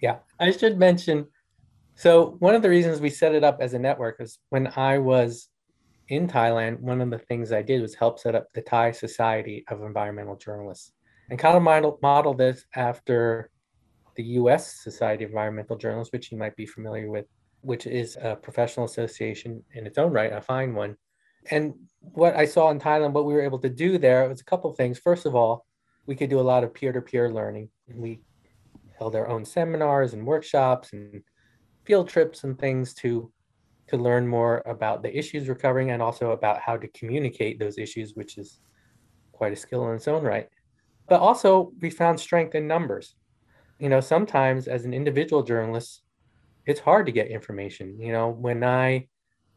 Yeah, 0.02 0.18
I 0.40 0.52
should 0.52 0.78
mention. 0.78 1.28
So 1.96 2.36
one 2.40 2.56
of 2.56 2.62
the 2.62 2.70
reasons 2.70 3.00
we 3.00 3.10
set 3.10 3.36
it 3.36 3.44
up 3.44 3.58
as 3.62 3.74
a 3.74 3.80
network 3.80 4.20
is 4.20 4.40
when 4.50 4.72
I 4.76 4.98
was 4.98 5.50
in 6.08 6.28
Thailand, 6.28 6.80
one 6.80 7.00
of 7.00 7.10
the 7.10 7.20
things 7.20 7.52
I 7.52 7.62
did 7.62 7.82
was 7.82 7.96
help 7.96 8.20
set 8.20 8.36
up 8.36 8.48
the 8.54 8.62
Thai 8.62 8.92
Society 8.92 9.64
of 9.70 9.82
Environmental 9.84 10.36
Journalists 10.36 10.94
and 11.30 11.38
kind 11.38 11.56
of 11.56 11.64
model, 11.64 12.00
model 12.02 12.34
this 12.34 12.66
after 12.76 13.50
the 14.16 14.24
US 14.24 14.82
Society 14.82 15.24
of 15.24 15.30
Environmental 15.30 15.78
Journalists, 15.78 16.12
which 16.12 16.32
you 16.32 16.38
might 16.38 16.56
be 16.56 16.66
familiar 16.66 17.10
with, 17.10 17.28
which 17.62 17.88
is 17.88 18.18
a 18.22 18.36
professional 18.36 18.86
association 18.86 19.64
in 19.74 19.86
its 19.86 19.98
own 19.98 20.12
right, 20.12 20.34
a 20.34 20.42
fine 20.42 20.74
one. 20.74 20.98
And 21.50 21.74
what 22.00 22.36
I 22.36 22.46
saw 22.46 22.70
in 22.72 22.80
Thailand, 22.80 23.14
what 23.14 23.26
we 23.26 23.34
were 23.34 23.42
able 23.42 23.60
to 23.60 23.70
do 23.70 23.98
there 23.98 24.28
was 24.28 24.42
a 24.42 24.46
couple 24.46 24.70
of 24.70 24.78
things. 24.78 25.00
First 25.00 25.26
of 25.26 25.36
all, 25.36 25.66
we 26.06 26.16
could 26.16 26.30
do 26.30 26.40
a 26.40 26.42
lot 26.42 26.64
of 26.64 26.74
peer-to-peer 26.74 27.32
learning. 27.32 27.70
We 27.94 28.22
held 28.98 29.16
our 29.16 29.28
own 29.28 29.46
seminars 29.46 30.14
and 30.14 30.26
workshops 30.26 30.94
and 30.94 31.24
field 31.86 32.10
trips 32.10 32.44
and 32.44 32.58
things 32.58 32.94
to 32.96 33.32
to 33.88 33.98
learn 33.98 34.26
more 34.26 34.64
about 34.66 35.04
the 35.04 35.16
issues 35.16 35.48
we're 35.48 35.56
covering 35.56 35.92
and 35.92 36.02
also 36.02 36.32
about 36.32 36.62
how 36.62 36.78
to 36.78 36.88
communicate 36.90 37.60
those 37.60 37.78
issues, 37.78 38.16
which 38.16 38.38
is 38.38 38.62
quite 39.34 39.52
a 39.52 39.56
skill 39.56 39.90
in 39.90 39.96
its 39.96 40.08
own 40.08 40.24
right. 40.24 40.48
But 41.10 41.20
also, 41.20 41.74
we 41.82 41.90
found 41.90 42.18
strength 42.18 42.56
in 42.56 42.68
numbers. 42.68 43.16
You 43.80 43.90
know, 43.90 44.00
sometimes 44.00 44.70
as 44.70 44.86
an 44.86 44.94
individual 44.94 45.44
journalist, 45.44 46.04
it's 46.66 46.80
hard 46.80 47.06
to 47.06 47.12
get 47.12 47.28
information. 47.28 48.00
You 48.00 48.12
know, 48.12 48.30
when 48.30 48.64
I 48.64 49.08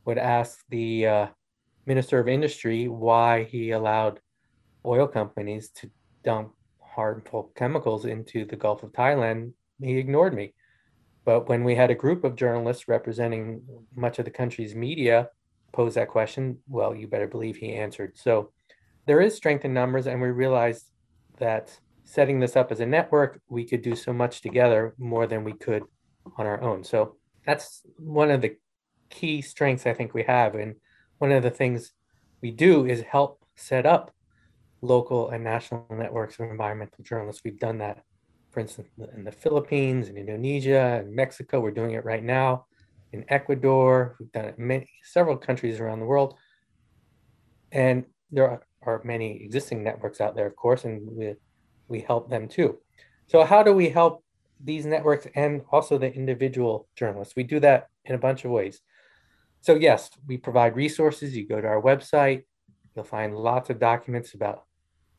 would 0.05 0.19
ask 0.19 0.59
the 0.69 1.07
uh, 1.07 1.27
Minister 1.87 2.19
of 2.19 2.29
Industry 2.29 2.89
why 2.89 3.45
he 3.45 3.71
allowed 3.71 4.21
oil 4.87 5.07
companies 5.07 5.71
to 5.71 5.91
dump 6.25 6.53
harmful 6.81 7.53
chemicals 7.57 8.05
into 8.05 8.45
the 8.45 8.57
Gulf 8.57 8.83
of 8.83 8.93
Thailand, 8.93 9.53
he 9.81 9.99
ignored 9.99 10.35
me. 10.35 10.55
But 11.25 11.49
when 11.49 11.65
we 11.65 11.75
had 11.75 11.91
a 11.91 11.95
group 11.95 12.25
of 12.25 12.37
journalists 12.37 12.87
representing 12.87 13.63
much 13.95 14.19
of 14.19 14.25
the 14.25 14.31
country's 14.31 14.75
media 14.75 15.31
pose 15.73 15.95
that 15.95 16.09
question, 16.09 16.59
well, 16.69 16.95
you 16.95 17.09
better 17.09 17.27
believe 17.27 17.57
he 17.57 17.75
answered. 17.75 18.13
So 18.17 18.53
there 19.07 19.21
is 19.21 19.35
strength 19.35 19.65
in 19.65 19.75
numbers, 19.75 20.07
and 20.07 20.21
we 20.21 20.29
realized 20.29 20.85
that 21.39 21.77
setting 22.05 22.39
this 22.39 22.57
up 22.57 22.71
as 22.71 22.81
a 22.81 22.87
network, 22.87 23.41
we 23.49 23.65
could 23.65 23.83
do 23.83 23.97
so 23.97 24.13
much 24.13 24.43
together 24.43 24.95
more 24.99 25.27
than 25.27 25.45
we 25.45 25.55
could 25.55 25.83
on 26.37 26.47
our 26.47 26.61
own. 26.61 26.85
So 26.85 27.17
that's 27.47 27.83
one 27.97 28.31
of 28.31 28.41
the 28.41 28.57
key 29.11 29.43
strengths 29.43 29.87
I 29.87 29.95
think 29.95 30.15
we 30.15 30.23
have. 30.25 30.55
And 30.55 30.77
one 31.19 31.33
of 31.33 31.43
the 31.43 31.51
things 31.51 31.93
we 32.41 32.51
do 32.51 32.87
is 32.87 33.03
help 33.03 33.45
set 33.57 33.87
up 33.87 34.13
local 34.81 35.31
and 35.31 35.43
national 35.45 35.87
networks 35.91 36.39
of 36.39 36.51
environmental 36.51 37.03
journalists. 37.03 37.43
We've 37.45 37.59
done 37.59 37.79
that, 37.79 38.03
for 38.51 38.61
instance, 38.61 38.89
in 39.17 39.25
the 39.25 39.33
Philippines, 39.33 40.09
in 40.09 40.17
Indonesia, 40.17 41.03
in 41.05 41.15
Mexico. 41.15 41.61
We're 41.61 41.71
doing 41.71 41.93
it 41.93 42.05
right 42.05 42.23
now 42.23 42.67
in 43.13 43.25
Ecuador. 43.29 44.17
We've 44.19 44.33
done 44.33 44.47
it 44.47 44.57
in 44.59 44.67
many, 44.67 44.91
several 45.03 45.37
countries 45.37 45.81
around 45.81 46.01
the 46.01 46.07
world. 46.07 46.35
And 47.73 48.05
there 48.31 48.49
are, 48.49 48.63
are 48.83 49.01
many 49.05 49.43
existing 49.43 49.83
networks 49.83 50.21
out 50.21 50.35
there, 50.35 50.47
of 50.47 50.57
course, 50.57 50.85
and 50.85 51.09
we, 51.11 51.35
we 51.89 52.01
help 52.01 52.29
them 52.29 52.49
too. 52.49 52.79
So, 53.27 53.45
how 53.45 53.63
do 53.63 53.73
we 53.73 53.89
help 53.89 54.24
these 54.65 54.87
networks 54.87 55.27
and 55.35 55.63
also 55.71 55.99
the 55.99 56.13
individual 56.13 56.89
journalists? 56.97 57.37
We 57.37 57.45
do 57.45 57.61
that 57.61 57.89
in 58.05 58.15
a 58.15 58.19
bunch 58.19 58.45
of 58.45 58.51
ways. 58.51 58.81
So, 59.61 59.75
yes, 59.75 60.11
we 60.27 60.37
provide 60.37 60.77
resources. 60.77 61.37
You 61.37 61.47
go 61.47 61.61
to 61.61 61.67
our 61.67 61.81
website, 61.81 62.45
you'll 62.95 63.05
find 63.05 63.37
lots 63.37 63.71
of 63.71 63.79
documents 63.79 64.35
about 64.35 64.65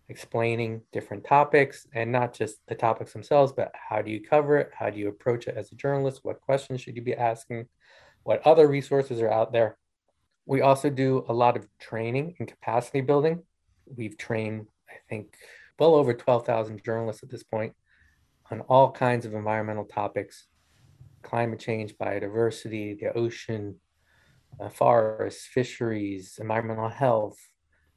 explaining 0.08 0.82
different 0.94 1.24
topics 1.24 1.88
and 1.94 2.12
not 2.12 2.34
just 2.34 2.58
the 2.68 2.76
topics 2.76 3.14
themselves, 3.14 3.52
but 3.52 3.72
how 3.74 4.02
do 4.02 4.12
you 4.12 4.22
cover 4.22 4.58
it? 4.58 4.72
How 4.78 4.90
do 4.90 5.00
you 5.00 5.08
approach 5.08 5.48
it 5.48 5.58
as 5.58 5.72
a 5.72 5.76
journalist? 5.76 6.20
What 6.24 6.42
questions 6.42 6.82
should 6.82 6.96
you 6.96 7.02
be 7.02 7.16
asking? 7.16 7.68
What 8.24 8.46
other 8.46 8.68
resources 8.68 9.22
are 9.22 9.32
out 9.32 9.52
there? 9.52 9.78
We 10.46 10.62
also 10.62 10.90
do 10.90 11.26
a 11.28 11.34
lot 11.34 11.58
of 11.58 11.68
training 11.80 12.36
and 12.40 12.48
capacity 12.48 13.02
building. 13.02 13.42
We've 13.88 14.18
trained, 14.18 14.68
I 14.90 14.98
think, 15.10 15.36
well 15.80 15.96
over 15.96 16.14
12,000 16.14 16.84
journalists 16.84 17.24
at 17.24 17.30
this 17.30 17.44
point 17.44 17.74
on 18.52 18.62
all 18.62 18.92
kinds 18.92 19.26
of 19.26 19.34
environmental 19.34 19.86
topics 19.86 20.48
climate 21.26 21.60
change, 21.60 21.98
biodiversity, 21.98 22.98
the 23.00 23.12
ocean, 23.18 23.76
uh, 24.60 24.70
forests, 24.70 25.48
fisheries, 25.48 26.38
environmental 26.40 26.88
health. 26.88 27.38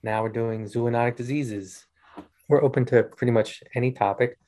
Now 0.02 0.22
we're 0.22 0.30
doing 0.30 0.64
zoonotic 0.64 1.16
diseases. 1.16 1.86
We're 2.48 2.64
open 2.64 2.86
to 2.86 3.02
pretty 3.02 3.32
much 3.32 3.62
any 3.74 3.92
topic. 3.92 4.38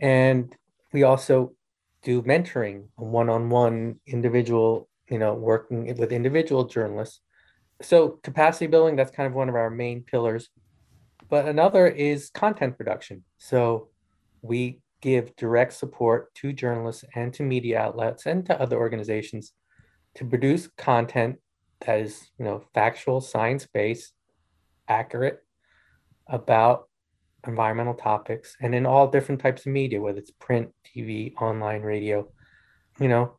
And 0.00 0.54
we 0.92 1.02
also 1.02 1.52
do 2.02 2.22
mentoring, 2.22 2.84
one-on-one 2.96 3.96
individual, 4.06 4.88
you 5.10 5.18
know, 5.18 5.34
working 5.34 5.94
with 5.98 6.10
individual 6.10 6.64
journalists. 6.64 7.20
So 7.82 8.18
capacity 8.22 8.66
building, 8.66 8.96
that's 8.96 9.10
kind 9.10 9.26
of 9.26 9.34
one 9.34 9.48
of 9.48 9.54
our 9.54 9.70
main 9.70 10.02
pillars. 10.02 10.48
But 11.28 11.46
another 11.46 11.86
is 11.86 12.30
content 12.30 12.78
production. 12.78 13.24
So 13.36 13.88
we 14.40 14.80
give 15.00 15.34
direct 15.36 15.72
support 15.72 16.34
to 16.34 16.52
journalists 16.52 17.04
and 17.14 17.32
to 17.34 17.42
media 17.42 17.78
outlets 17.78 18.26
and 18.26 18.44
to 18.46 18.60
other 18.60 18.76
organizations 18.76 19.52
to 20.14 20.24
produce 20.24 20.68
content 20.76 21.36
that 21.80 22.00
is, 22.00 22.30
you 22.38 22.44
know, 22.44 22.62
factual, 22.74 23.20
science-based, 23.20 24.12
accurate 24.88 25.38
about 26.26 26.88
environmental 27.46 27.94
topics 27.94 28.56
and 28.60 28.74
in 28.74 28.84
all 28.84 29.08
different 29.08 29.40
types 29.40 29.64
of 29.64 29.72
media, 29.72 30.00
whether 30.00 30.18
it's 30.18 30.30
print, 30.30 30.70
TV, 30.84 31.34
online, 31.36 31.82
radio. 31.82 32.28
You 32.98 33.08
know, 33.08 33.38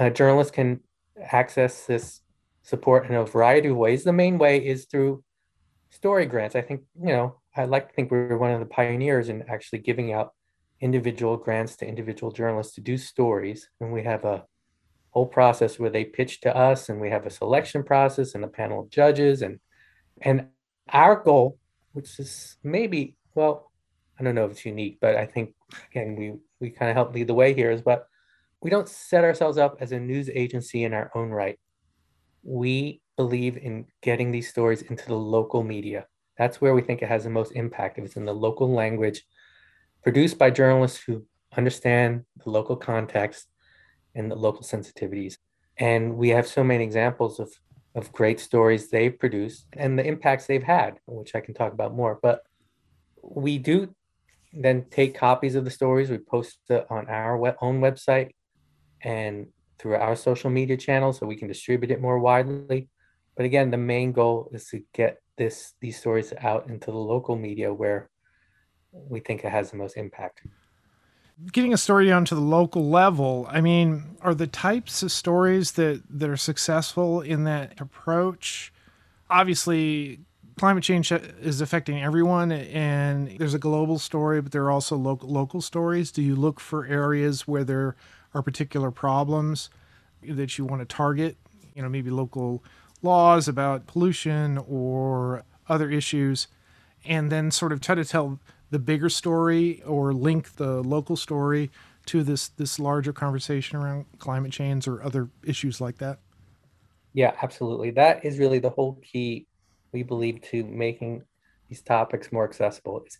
uh, 0.00 0.04
a 0.04 0.10
journalist 0.10 0.54
can 0.54 0.80
access 1.20 1.84
this 1.84 2.20
support 2.62 3.06
in 3.06 3.14
a 3.14 3.24
variety 3.24 3.68
of 3.68 3.76
ways. 3.76 4.04
The 4.04 4.12
main 4.12 4.38
way 4.38 4.64
is 4.64 4.86
through 4.86 5.22
story 5.90 6.26
grants. 6.26 6.56
I 6.56 6.62
think, 6.62 6.82
you 6.98 7.12
know, 7.12 7.40
I 7.54 7.66
like 7.66 7.88
to 7.88 7.94
think 7.94 8.10
we 8.10 8.18
are 8.18 8.38
one 8.38 8.50
of 8.50 8.60
the 8.60 8.66
pioneers 8.66 9.28
in 9.28 9.44
actually 9.48 9.80
giving 9.80 10.12
out 10.12 10.32
individual 10.80 11.36
grants 11.36 11.76
to 11.76 11.86
individual 11.86 12.32
journalists 12.32 12.74
to 12.74 12.80
do 12.80 12.96
stories. 12.96 13.68
And 13.80 13.92
we 13.92 14.02
have 14.02 14.24
a 14.24 14.44
whole 15.10 15.26
process 15.26 15.78
where 15.78 15.90
they 15.90 16.04
pitch 16.04 16.40
to 16.40 16.54
us 16.54 16.88
and 16.88 17.00
we 17.00 17.10
have 17.10 17.24
a 17.24 17.30
selection 17.30 17.84
process 17.84 18.34
and 18.34 18.44
a 18.44 18.48
panel 18.48 18.80
of 18.80 18.90
judges 18.90 19.42
and 19.42 19.60
and 20.20 20.46
our 20.88 21.16
goal, 21.16 21.58
which 21.92 22.18
is 22.18 22.56
maybe 22.62 23.16
well, 23.34 23.70
I 24.18 24.22
don't 24.22 24.34
know 24.34 24.44
if 24.44 24.52
it's 24.52 24.64
unique, 24.64 24.98
but 25.00 25.16
I 25.16 25.26
think 25.26 25.54
again 25.90 26.16
we 26.16 26.34
we 26.60 26.70
kind 26.70 26.90
of 26.90 26.96
help 26.96 27.14
lead 27.14 27.28
the 27.28 27.34
way 27.34 27.54
here 27.54 27.70
is 27.70 27.82
but 27.82 28.06
we 28.60 28.70
don't 28.70 28.88
set 28.88 29.24
ourselves 29.24 29.58
up 29.58 29.76
as 29.80 29.92
a 29.92 30.00
news 30.00 30.30
agency 30.30 30.84
in 30.84 30.94
our 30.94 31.10
own 31.14 31.30
right. 31.30 31.58
We 32.42 33.02
believe 33.16 33.56
in 33.56 33.86
getting 34.02 34.32
these 34.32 34.48
stories 34.48 34.82
into 34.82 35.06
the 35.06 35.14
local 35.14 35.62
media. 35.62 36.06
That's 36.38 36.60
where 36.60 36.74
we 36.74 36.82
think 36.82 37.02
it 37.02 37.08
has 37.08 37.24
the 37.24 37.30
most 37.30 37.52
impact 37.52 37.98
if 37.98 38.06
it's 38.06 38.16
in 38.16 38.24
the 38.24 38.34
local 38.34 38.72
language, 38.72 39.22
produced 40.04 40.38
by 40.38 40.50
journalists 40.50 41.02
who 41.04 41.26
understand 41.56 42.24
the 42.44 42.50
local 42.50 42.76
context 42.76 43.48
and 44.14 44.30
the 44.30 44.36
local 44.36 44.62
sensitivities. 44.62 45.38
And 45.76 46.16
we 46.16 46.28
have 46.28 46.46
so 46.46 46.62
many 46.62 46.84
examples 46.84 47.40
of 47.40 47.50
of 47.94 48.10
great 48.12 48.40
stories 48.40 48.90
they've 48.90 49.18
produced 49.18 49.66
and 49.72 49.96
the 49.96 50.04
impacts 50.04 50.46
they've 50.46 50.64
had, 50.64 50.98
which 51.06 51.34
I 51.34 51.40
can 51.40 51.54
talk 51.54 51.72
about 51.72 51.94
more. 51.94 52.18
But 52.20 52.42
we 53.22 53.58
do 53.58 53.94
then 54.52 54.86
take 54.90 55.16
copies 55.16 55.54
of 55.54 55.64
the 55.64 55.70
stories, 55.70 56.10
we 56.10 56.18
post 56.18 56.58
it 56.68 56.86
on 56.90 57.08
our 57.08 57.36
own 57.62 57.80
website 57.80 58.30
and 59.02 59.48
through 59.78 59.96
our 59.96 60.16
social 60.16 60.50
media 60.50 60.76
channels 60.76 61.18
so 61.18 61.26
we 61.26 61.36
can 61.36 61.48
distribute 61.48 61.90
it 61.90 62.00
more 62.00 62.18
widely. 62.18 62.88
But 63.36 63.46
again, 63.46 63.70
the 63.70 63.76
main 63.76 64.12
goal 64.12 64.50
is 64.52 64.68
to 64.68 64.82
get 64.92 65.18
this 65.36 65.74
these 65.80 65.98
stories 65.98 66.32
out 66.40 66.68
into 66.68 66.92
the 66.92 66.96
local 66.96 67.36
media 67.36 67.74
where 67.74 68.08
we 69.08 69.20
think 69.20 69.44
it 69.44 69.50
has 69.50 69.70
the 69.70 69.76
most 69.76 69.96
impact. 69.96 70.42
Getting 71.52 71.72
a 71.72 71.76
story 71.76 72.06
down 72.06 72.24
to 72.26 72.34
the 72.34 72.40
local 72.40 72.88
level, 72.88 73.46
I 73.50 73.60
mean, 73.60 74.16
are 74.20 74.34
the 74.34 74.46
types 74.46 75.02
of 75.02 75.10
stories 75.10 75.72
that, 75.72 76.02
that 76.08 76.30
are 76.30 76.36
successful 76.36 77.20
in 77.20 77.44
that 77.44 77.80
approach? 77.80 78.72
Obviously, 79.28 80.20
climate 80.56 80.84
change 80.84 81.10
is 81.10 81.60
affecting 81.60 82.02
everyone 82.02 82.52
and 82.52 83.36
there's 83.38 83.54
a 83.54 83.58
global 83.58 83.98
story 83.98 84.40
but 84.40 84.52
there 84.52 84.62
are 84.62 84.70
also 84.70 84.96
local 84.96 85.28
local 85.28 85.60
stories 85.60 86.12
do 86.12 86.22
you 86.22 86.36
look 86.36 86.60
for 86.60 86.86
areas 86.86 87.48
where 87.48 87.64
there 87.64 87.96
are 88.34 88.42
particular 88.42 88.90
problems 88.90 89.68
that 90.22 90.56
you 90.56 90.64
want 90.64 90.80
to 90.80 90.86
target 90.86 91.36
you 91.74 91.82
know 91.82 91.88
maybe 91.88 92.10
local 92.10 92.62
laws 93.02 93.48
about 93.48 93.86
pollution 93.86 94.58
or 94.68 95.42
other 95.68 95.90
issues 95.90 96.46
and 97.04 97.32
then 97.32 97.50
sort 97.50 97.72
of 97.72 97.80
try 97.80 97.94
to 97.94 98.04
tell 98.04 98.38
the 98.70 98.78
bigger 98.78 99.08
story 99.08 99.82
or 99.82 100.12
link 100.12 100.56
the 100.56 100.82
local 100.82 101.16
story 101.16 101.70
to 102.06 102.22
this 102.22 102.48
this 102.48 102.78
larger 102.78 103.12
conversation 103.12 103.78
around 103.78 104.06
climate 104.18 104.52
change 104.52 104.86
or 104.86 105.02
other 105.02 105.28
issues 105.44 105.80
like 105.80 105.98
that? 105.98 106.18
Yeah 107.12 107.32
absolutely. 107.42 107.90
That 107.90 108.24
is 108.24 108.38
really 108.38 108.58
the 108.58 108.70
whole 108.70 109.00
key 109.02 109.46
we 109.92 110.02
believe 110.02 110.42
to 110.42 110.64
making 110.64 111.22
these 111.68 111.82
topics 111.82 112.32
more 112.32 112.44
accessible 112.44 113.02
is 113.06 113.18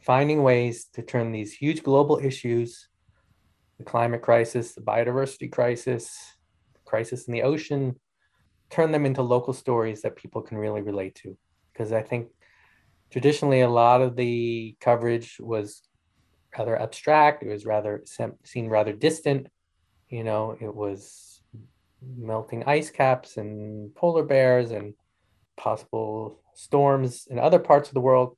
finding 0.00 0.42
ways 0.42 0.86
to 0.94 1.02
turn 1.02 1.32
these 1.32 1.52
huge 1.52 1.82
global 1.82 2.18
issues 2.18 2.88
the 3.78 3.84
climate 3.84 4.22
crisis 4.22 4.74
the 4.74 4.80
biodiversity 4.80 5.50
crisis 5.50 6.36
crisis 6.84 7.26
in 7.26 7.32
the 7.32 7.42
ocean 7.42 7.98
turn 8.70 8.92
them 8.92 9.06
into 9.06 9.22
local 9.22 9.52
stories 9.52 10.02
that 10.02 10.16
people 10.16 10.42
can 10.42 10.56
really 10.58 10.82
relate 10.82 11.14
to. 11.14 11.36
Because 11.72 11.92
i 11.92 12.02
think 12.02 12.28
traditionally 13.14 13.60
a 13.60 13.68
lot 13.68 14.02
of 14.02 14.16
the 14.16 14.76
coverage 14.80 15.36
was 15.38 15.82
rather 16.58 16.76
abstract 16.80 17.42
it 17.42 17.48
was 17.48 17.64
rather 17.64 18.02
seen 18.44 18.68
rather 18.68 18.92
distant 18.92 19.46
you 20.08 20.24
know 20.24 20.56
it 20.60 20.74
was 20.74 21.40
melting 22.16 22.64
ice 22.64 22.90
caps 22.90 23.36
and 23.36 23.94
polar 23.94 24.24
bears 24.24 24.70
and 24.70 24.94
possible 25.56 26.40
storms 26.54 27.26
in 27.30 27.38
other 27.38 27.58
parts 27.58 27.88
of 27.88 27.94
the 27.94 28.00
world. 28.00 28.36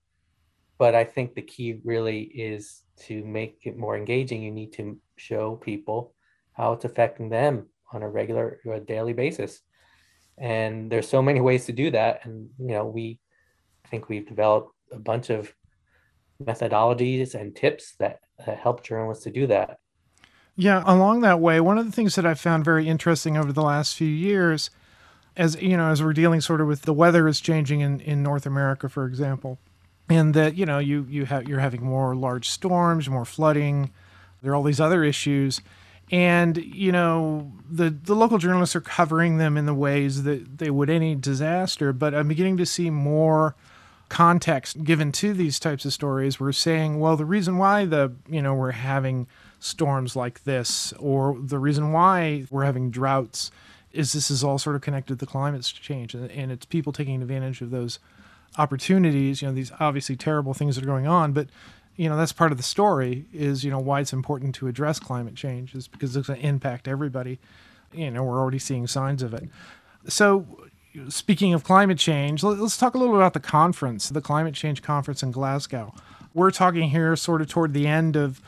But 0.78 0.95
I 0.95 1.04
think 1.04 1.35
the 1.35 1.42
key 1.42 1.80
really 1.85 2.21
is 2.21 2.83
to 3.06 3.25
make 3.25 3.61
it 3.64 3.78
more 3.78 3.97
engaging. 3.97 4.42
You 4.42 4.50
need 4.50 4.73
to 4.75 4.99
show 5.16 5.56
people 5.56 6.14
how 6.52 6.73
it's 6.73 6.85
affecting 6.85 7.30
them 7.30 7.68
on 7.92 8.02
a 8.02 8.09
regular 8.09 8.61
or 8.64 8.75
a 8.75 8.80
daily 8.80 9.12
basis. 9.12 9.61
And 10.38 10.92
there's 10.92 11.09
so 11.09 11.23
many 11.23 11.40
ways 11.40 11.64
to 11.66 11.73
do 11.73 11.90
that. 11.92 12.25
And, 12.25 12.50
you 12.59 12.68
know, 12.68 12.85
we 12.85 13.21
I 13.86 13.88
think 13.88 14.08
we've 14.08 14.26
developed 14.26 14.72
a 14.90 14.98
bunch 14.98 15.30
of 15.30 15.54
methodologies 16.42 17.34
and 17.34 17.54
tips 17.54 17.94
that, 17.98 18.20
that 18.44 18.58
help 18.58 18.82
journalists 18.82 19.22
to 19.24 19.30
do 19.30 19.46
that. 19.46 19.78
Yeah, 20.56 20.82
along 20.84 21.20
that 21.20 21.38
way, 21.38 21.60
one 21.60 21.78
of 21.78 21.86
the 21.86 21.92
things 21.92 22.16
that 22.16 22.26
I 22.26 22.34
found 22.34 22.64
very 22.64 22.88
interesting 22.88 23.36
over 23.36 23.52
the 23.52 23.62
last 23.62 23.94
few 23.94 24.08
years 24.08 24.70
as 25.36 25.60
you 25.60 25.76
know, 25.76 25.90
as 25.90 26.02
we're 26.02 26.12
dealing 26.12 26.40
sort 26.40 26.60
of 26.60 26.66
with 26.66 26.82
the 26.82 26.92
weather 26.92 27.28
is 27.28 27.40
changing 27.40 27.80
in, 27.80 28.00
in 28.00 28.22
North 28.22 28.46
America, 28.46 28.88
for 28.88 29.04
example, 29.04 29.58
and 30.08 30.34
that 30.34 30.56
you 30.56 30.64
know 30.64 30.78
you 30.78 31.06
you 31.08 31.26
have 31.26 31.46
you're 31.46 31.60
having 31.60 31.84
more 31.84 32.16
large 32.16 32.48
storms, 32.48 33.08
more 33.08 33.24
flooding. 33.24 33.90
There 34.42 34.52
are 34.52 34.54
all 34.54 34.62
these 34.62 34.80
other 34.80 35.04
issues, 35.04 35.60
and 36.10 36.56
you 36.56 36.90
know 36.90 37.52
the 37.70 37.90
the 37.90 38.16
local 38.16 38.38
journalists 38.38 38.74
are 38.74 38.80
covering 38.80 39.36
them 39.36 39.56
in 39.56 39.66
the 39.66 39.74
ways 39.74 40.22
that 40.22 40.58
they 40.58 40.70
would 40.70 40.88
any 40.88 41.14
disaster. 41.14 41.92
But 41.92 42.14
I'm 42.14 42.28
beginning 42.28 42.56
to 42.56 42.66
see 42.66 42.88
more 42.88 43.54
context 44.08 44.84
given 44.84 45.12
to 45.12 45.32
these 45.32 45.58
types 45.58 45.84
of 45.84 45.92
stories. 45.92 46.38
We're 46.38 46.52
saying, 46.52 47.00
well, 47.00 47.16
the 47.16 47.25
reason 47.25 47.58
why 47.58 47.84
the 47.84 48.12
you 48.28 48.42
know 48.42 48.54
we're 48.54 48.72
having 48.72 49.26
storms 49.58 50.14
like 50.14 50.44
this, 50.44 50.92
or 50.98 51.36
the 51.38 51.58
reason 51.58 51.92
why 51.92 52.46
we're 52.50 52.64
having 52.64 52.90
droughts 52.90 53.50
is 53.96 54.12
this 54.12 54.30
is 54.30 54.44
all 54.44 54.58
sort 54.58 54.76
of 54.76 54.82
connected 54.82 55.18
to 55.18 55.26
climate 55.26 55.62
change 55.62 56.14
and, 56.14 56.30
and 56.30 56.52
it's 56.52 56.66
people 56.66 56.92
taking 56.92 57.22
advantage 57.22 57.60
of 57.60 57.70
those 57.70 57.98
opportunities 58.58 59.42
you 59.42 59.48
know 59.48 59.54
these 59.54 59.72
obviously 59.80 60.16
terrible 60.16 60.54
things 60.54 60.76
that 60.76 60.84
are 60.84 60.86
going 60.86 61.06
on 61.06 61.32
but 61.32 61.48
you 61.96 62.08
know 62.08 62.16
that's 62.16 62.32
part 62.32 62.52
of 62.52 62.58
the 62.58 62.64
story 62.64 63.26
is 63.32 63.64
you 63.64 63.70
know 63.70 63.78
why 63.78 64.00
it's 64.00 64.12
important 64.12 64.54
to 64.54 64.68
address 64.68 64.98
climate 64.98 65.34
change 65.34 65.75
is 65.75 65.88
because 65.88 66.16
it's 66.16 66.28
going 66.28 66.38
to 66.38 66.46
impact 66.46 66.86
everybody 66.86 67.38
you 67.92 68.10
know 68.10 68.22
we're 68.22 68.38
already 68.38 68.58
seeing 68.58 68.86
signs 68.86 69.22
of 69.22 69.34
it 69.34 69.48
so 70.08 70.46
speaking 71.08 71.54
of 71.54 71.64
climate 71.64 71.98
change 71.98 72.42
let's 72.42 72.76
talk 72.76 72.94
a 72.94 72.98
little 72.98 73.16
about 73.16 73.32
the 73.32 73.40
conference 73.40 74.08
the 74.08 74.20
climate 74.20 74.54
change 74.54 74.82
conference 74.82 75.22
in 75.22 75.30
glasgow 75.30 75.94
we're 76.34 76.50
talking 76.50 76.90
here 76.90 77.16
sort 77.16 77.40
of 77.40 77.48
toward 77.48 77.72
the 77.72 77.86
end 77.86 78.14
of 78.14 78.40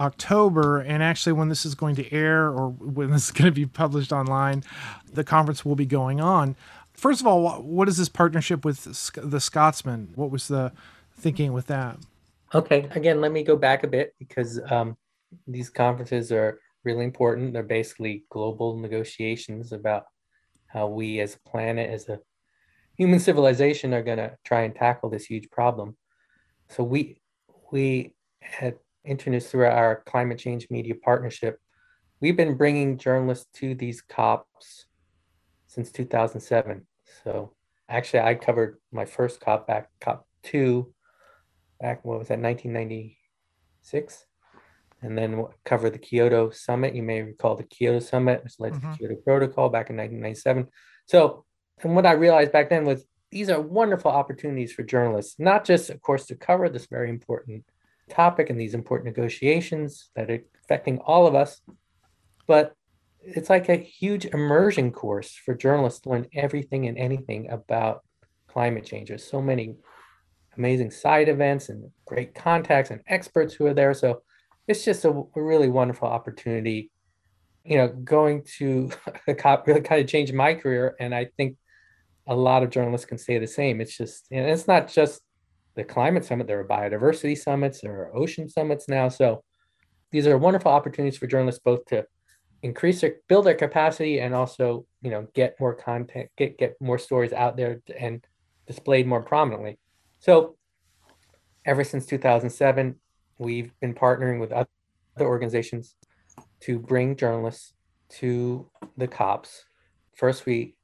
October. 0.00 0.78
And 0.78 1.02
actually, 1.02 1.32
when 1.32 1.48
this 1.48 1.64
is 1.64 1.74
going 1.74 1.96
to 1.96 2.12
air 2.12 2.48
or 2.48 2.70
when 2.70 3.10
this 3.10 3.26
is 3.26 3.30
going 3.30 3.46
to 3.46 3.54
be 3.54 3.66
published 3.66 4.12
online, 4.12 4.64
the 5.12 5.24
conference 5.24 5.64
will 5.64 5.76
be 5.76 5.86
going 5.86 6.20
on. 6.20 6.56
First 6.92 7.20
of 7.20 7.26
all, 7.26 7.62
what 7.62 7.88
is 7.88 7.98
this 7.98 8.08
partnership 8.08 8.64
with 8.64 8.84
the 9.14 9.40
Scotsman? 9.40 10.10
What 10.14 10.30
was 10.30 10.48
the 10.48 10.72
thinking 11.16 11.52
with 11.52 11.66
that? 11.66 11.98
Okay, 12.54 12.88
again, 12.92 13.20
let 13.20 13.32
me 13.32 13.42
go 13.42 13.56
back 13.56 13.84
a 13.84 13.88
bit 13.88 14.14
because 14.18 14.60
um, 14.70 14.96
these 15.46 15.68
conferences 15.68 16.32
are 16.32 16.58
really 16.84 17.04
important. 17.04 17.52
They're 17.52 17.62
basically 17.62 18.24
global 18.30 18.76
negotiations 18.78 19.72
about 19.72 20.06
how 20.68 20.88
we 20.88 21.20
as 21.20 21.34
a 21.34 21.48
planet, 21.48 21.90
as 21.90 22.08
a 22.08 22.20
human 22.96 23.18
civilization, 23.18 23.94
are 23.94 24.02
going 24.02 24.18
to 24.18 24.36
try 24.44 24.62
and 24.62 24.74
tackle 24.74 25.10
this 25.10 25.26
huge 25.26 25.50
problem. 25.50 25.96
So 26.68 26.82
we 26.84 27.20
we 27.70 28.14
at 28.60 28.78
Internews 29.06 29.46
through 29.46 29.66
our 29.66 30.02
climate 30.04 30.38
change 30.38 30.66
media 30.68 30.94
partnership. 30.96 31.60
We've 32.20 32.36
been 32.36 32.56
bringing 32.56 32.98
journalists 32.98 33.46
to 33.54 33.74
these 33.74 34.02
COPs 34.02 34.86
since 35.68 35.92
2007. 35.92 36.84
So 37.22 37.52
actually, 37.88 38.20
I 38.20 38.34
covered 38.34 38.78
my 38.90 39.04
first 39.04 39.40
COP 39.40 39.68
back 39.68 39.90
COP 40.00 40.26
two, 40.42 40.92
back 41.80 42.04
what 42.04 42.18
was 42.18 42.28
that 42.28 42.40
1996, 42.40 44.26
and 45.02 45.16
then 45.16 45.44
cover 45.64 45.90
the 45.90 45.98
Kyoto 45.98 46.50
Summit. 46.50 46.94
You 46.94 47.02
may 47.02 47.22
recall 47.22 47.54
the 47.54 47.64
Kyoto 47.64 48.00
Summit, 48.00 48.42
which 48.42 48.58
led 48.58 48.72
mm-hmm. 48.72 48.92
to 48.92 48.92
the 48.92 48.98
Kyoto 48.98 49.16
Protocol 49.22 49.68
back 49.68 49.90
in 49.90 49.96
1997. 49.96 50.68
So, 51.06 51.44
and 51.82 51.94
what 51.94 52.06
I 52.06 52.12
realized 52.12 52.52
back 52.52 52.70
then 52.70 52.84
was 52.84 53.04
these 53.30 53.50
are 53.50 53.60
wonderful 53.60 54.10
opportunities 54.10 54.72
for 54.72 54.82
journalists, 54.82 55.36
not 55.38 55.64
just, 55.64 55.90
of 55.90 56.00
course, 56.00 56.26
to 56.26 56.34
cover 56.34 56.68
this 56.68 56.86
very 56.86 57.10
important 57.10 57.64
topic 58.08 58.50
and 58.50 58.60
these 58.60 58.74
important 58.74 59.14
negotiations 59.16 60.10
that 60.14 60.30
are 60.30 60.42
affecting 60.64 60.98
all 60.98 61.26
of 61.26 61.34
us, 61.34 61.60
but 62.46 62.74
it's 63.20 63.50
like 63.50 63.68
a 63.68 63.76
huge 63.76 64.24
immersion 64.26 64.92
course 64.92 65.32
for 65.32 65.54
journalists 65.54 66.00
to 66.00 66.10
learn 66.10 66.26
everything 66.32 66.86
and 66.86 66.96
anything 66.96 67.50
about 67.50 68.02
climate 68.46 68.84
change. 68.84 69.08
There's 69.08 69.28
so 69.28 69.42
many 69.42 69.74
amazing 70.56 70.90
side 70.90 71.28
events 71.28 71.68
and 71.68 71.90
great 72.04 72.34
contacts 72.34 72.90
and 72.90 73.00
experts 73.08 73.54
who 73.54 73.66
are 73.66 73.74
there. 73.74 73.94
So 73.94 74.22
it's 74.66 74.84
just 74.84 75.04
a, 75.04 75.10
a 75.10 75.42
really 75.42 75.68
wonderful 75.68 76.08
opportunity. 76.08 76.90
You 77.64 77.78
know, 77.78 77.88
going 77.88 78.44
to 78.58 78.90
the 79.26 79.34
COP 79.34 79.66
really 79.66 79.80
kind 79.80 80.00
of 80.00 80.08
changed 80.08 80.34
my 80.34 80.54
career. 80.54 80.96
And 81.00 81.14
I 81.14 81.28
think 81.36 81.56
a 82.26 82.34
lot 82.34 82.62
of 82.62 82.70
journalists 82.70 83.06
can 83.06 83.18
say 83.18 83.38
the 83.38 83.46
same. 83.46 83.80
It's 83.80 83.96
just, 83.96 84.26
and 84.30 84.48
it's 84.48 84.66
not 84.66 84.88
just 84.88 85.22
the 85.74 85.84
climate 85.84 86.24
summit, 86.24 86.46
there 86.46 86.60
are 86.60 86.66
biodiversity 86.66 87.36
summits, 87.36 87.80
there 87.80 87.92
are 87.92 88.16
ocean 88.16 88.48
summits 88.48 88.88
now. 88.88 89.08
So 89.08 89.44
these 90.10 90.26
are 90.26 90.38
wonderful 90.38 90.72
opportunities 90.72 91.18
for 91.18 91.26
journalists 91.26 91.60
both 91.62 91.84
to 91.86 92.06
increase 92.62 93.00
their 93.00 93.16
build 93.28 93.46
their 93.46 93.54
capacity 93.54 94.18
and 94.20 94.34
also 94.34 94.86
you 95.02 95.10
know 95.10 95.26
get 95.34 95.58
more 95.60 95.74
content 95.74 96.28
get 96.36 96.58
get 96.58 96.74
more 96.80 96.98
stories 96.98 97.32
out 97.32 97.56
there 97.56 97.80
and 97.98 98.24
displayed 98.66 99.06
more 99.06 99.22
prominently 99.22 99.78
so 100.18 100.56
ever 101.64 101.84
since 101.84 102.06
2007 102.06 102.96
we've 103.38 103.72
been 103.80 103.94
partnering 103.94 104.40
with 104.40 104.52
other 104.52 104.68
organizations 105.20 105.94
to 106.60 106.78
bring 106.78 107.16
journalists 107.16 107.74
to 108.08 108.70
the 108.96 109.06
cops 109.08 109.64
first 110.16 110.46
we 110.46 110.74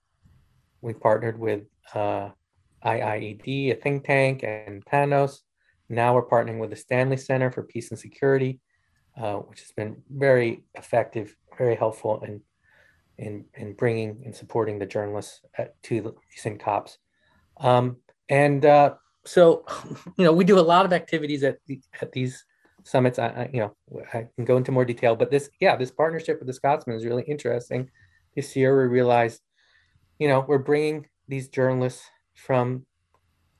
we 0.80 0.92
partnered 0.92 1.38
with 1.38 1.62
uh, 1.94 2.30
IIED, 2.84 3.70
a 3.70 3.74
think 3.74 4.04
tank, 4.04 4.42
and 4.42 4.84
Panos. 4.84 5.38
Now 5.88 6.14
we're 6.14 6.28
partnering 6.28 6.58
with 6.58 6.70
the 6.70 6.76
Stanley 6.76 7.16
Center 7.16 7.50
for 7.50 7.62
Peace 7.62 7.90
and 7.90 7.98
Security, 7.98 8.60
uh, 9.16 9.34
which 9.34 9.60
has 9.60 9.70
been 9.72 10.02
very 10.10 10.64
effective 10.74 11.34
very 11.58 11.76
helpful 11.76 12.22
in 12.22 12.40
in 13.18 13.44
in 13.54 13.74
bringing 13.74 14.22
and 14.24 14.34
supporting 14.34 14.78
the 14.78 14.86
journalists 14.86 15.40
at, 15.56 15.80
to 15.84 16.00
the 16.00 16.14
recent 16.30 16.60
cops. 16.60 16.98
Um, 17.58 17.98
and 18.28 18.64
uh, 18.64 18.94
so, 19.24 19.64
you 20.16 20.24
know, 20.24 20.32
we 20.32 20.44
do 20.44 20.58
a 20.58 20.60
lot 20.60 20.84
of 20.84 20.92
activities 20.92 21.42
at 21.42 21.58
the, 21.66 21.80
at 22.00 22.12
these 22.12 22.44
summits. 22.84 23.18
I, 23.18 23.28
I, 23.28 23.50
you 23.52 23.60
know 23.60 23.76
I 24.12 24.28
can 24.36 24.44
go 24.44 24.56
into 24.56 24.72
more 24.72 24.84
detail, 24.84 25.16
but 25.16 25.30
this 25.30 25.50
yeah 25.60 25.76
this 25.76 25.90
partnership 25.90 26.38
with 26.38 26.46
the 26.46 26.52
Scotsman 26.52 26.96
is 26.96 27.04
really 27.04 27.24
interesting. 27.24 27.90
This 28.34 28.56
year 28.56 28.76
we 28.80 28.88
realized, 28.88 29.40
you 30.18 30.28
know, 30.28 30.44
we're 30.46 30.58
bringing 30.58 31.06
these 31.28 31.48
journalists 31.48 32.02
from 32.34 32.86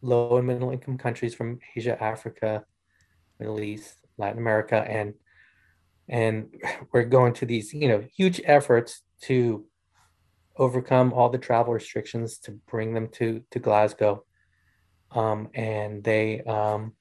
low 0.00 0.36
and 0.38 0.46
middle 0.46 0.70
income 0.70 0.98
countries 0.98 1.34
from 1.34 1.60
Asia, 1.76 2.02
Africa, 2.02 2.64
Middle 3.38 3.60
East, 3.60 3.96
Latin 4.18 4.38
America, 4.38 4.84
and 4.88 5.14
and 6.08 6.48
we're 6.92 7.04
going 7.04 7.32
to 7.34 7.46
these 7.46 7.72
you 7.72 7.88
know 7.88 8.02
huge 8.16 8.40
efforts 8.44 9.02
to 9.22 9.64
overcome 10.56 11.12
all 11.14 11.30
the 11.30 11.38
travel 11.38 11.72
restrictions 11.72 12.38
to 12.38 12.52
bring 12.68 12.92
them 12.92 13.08
to 13.08 13.42
to 13.50 13.58
Glasgow 13.58 14.24
um, 15.14 15.48
and 15.54 16.02
they 16.02 16.40
um, 16.42 16.92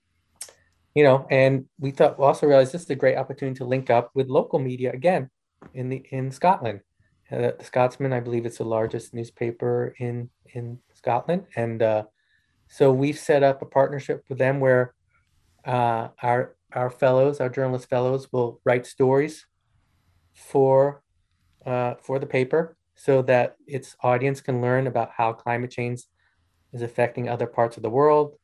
you 0.96 1.04
know 1.04 1.26
and 1.30 1.66
we 1.80 1.92
thought 1.92 2.20
we 2.20 2.26
also 2.26 2.48
realized 2.48 2.74
this 2.74 2.84
is 2.84 2.90
a 2.90 2.96
great 2.96 3.18
opportunity 3.18 3.58
to 3.58 3.66
link 3.66 3.90
up 3.90 4.12
with 4.14 4.28
local 4.28 4.60
media 4.60 4.92
again 4.92 5.30
in 5.74 5.90
the 5.90 6.06
in 6.12 6.32
Scotland. 6.32 6.82
Uh, 7.32 7.52
the 7.58 7.64
Scotsman 7.64 8.14
I 8.14 8.20
believe 8.20 8.46
it's 8.46 8.58
the 8.58 8.66
largest 8.66 9.14
newspaper 9.14 9.96
in 10.00 10.30
in 10.54 10.80
Scotland. 10.94 11.46
And 11.56 11.82
uh, 11.82 12.04
so 12.68 12.92
we've 12.92 13.18
set 13.18 13.44
up 13.44 13.62
a 13.62 13.66
partnership 13.66 14.24
with 14.30 14.38
them 14.38 14.60
where 14.60 14.94
uh, 15.66 16.10
our 16.22 16.56
our 16.74 16.90
fellows, 16.90 17.40
our 17.40 17.50
journalist 17.50 17.90
fellows, 17.90 18.32
will 18.32 18.62
write 18.64 18.86
stories 18.86 19.46
for 20.34 21.04
uh, 21.66 21.96
for 22.02 22.20
the 22.20 22.26
paper 22.26 22.78
so 22.96 23.22
that 23.24 23.56
its 23.68 23.96
audience 24.04 24.42
can 24.42 24.62
learn 24.62 24.88
about 24.88 25.12
how 25.16 25.34
climate 25.34 25.72
change 25.72 26.04
is 26.74 26.82
affecting 26.82 27.28
other 27.28 27.48
parts 27.48 27.78
of 27.78 27.84
the 27.84 27.90
world 27.90 28.36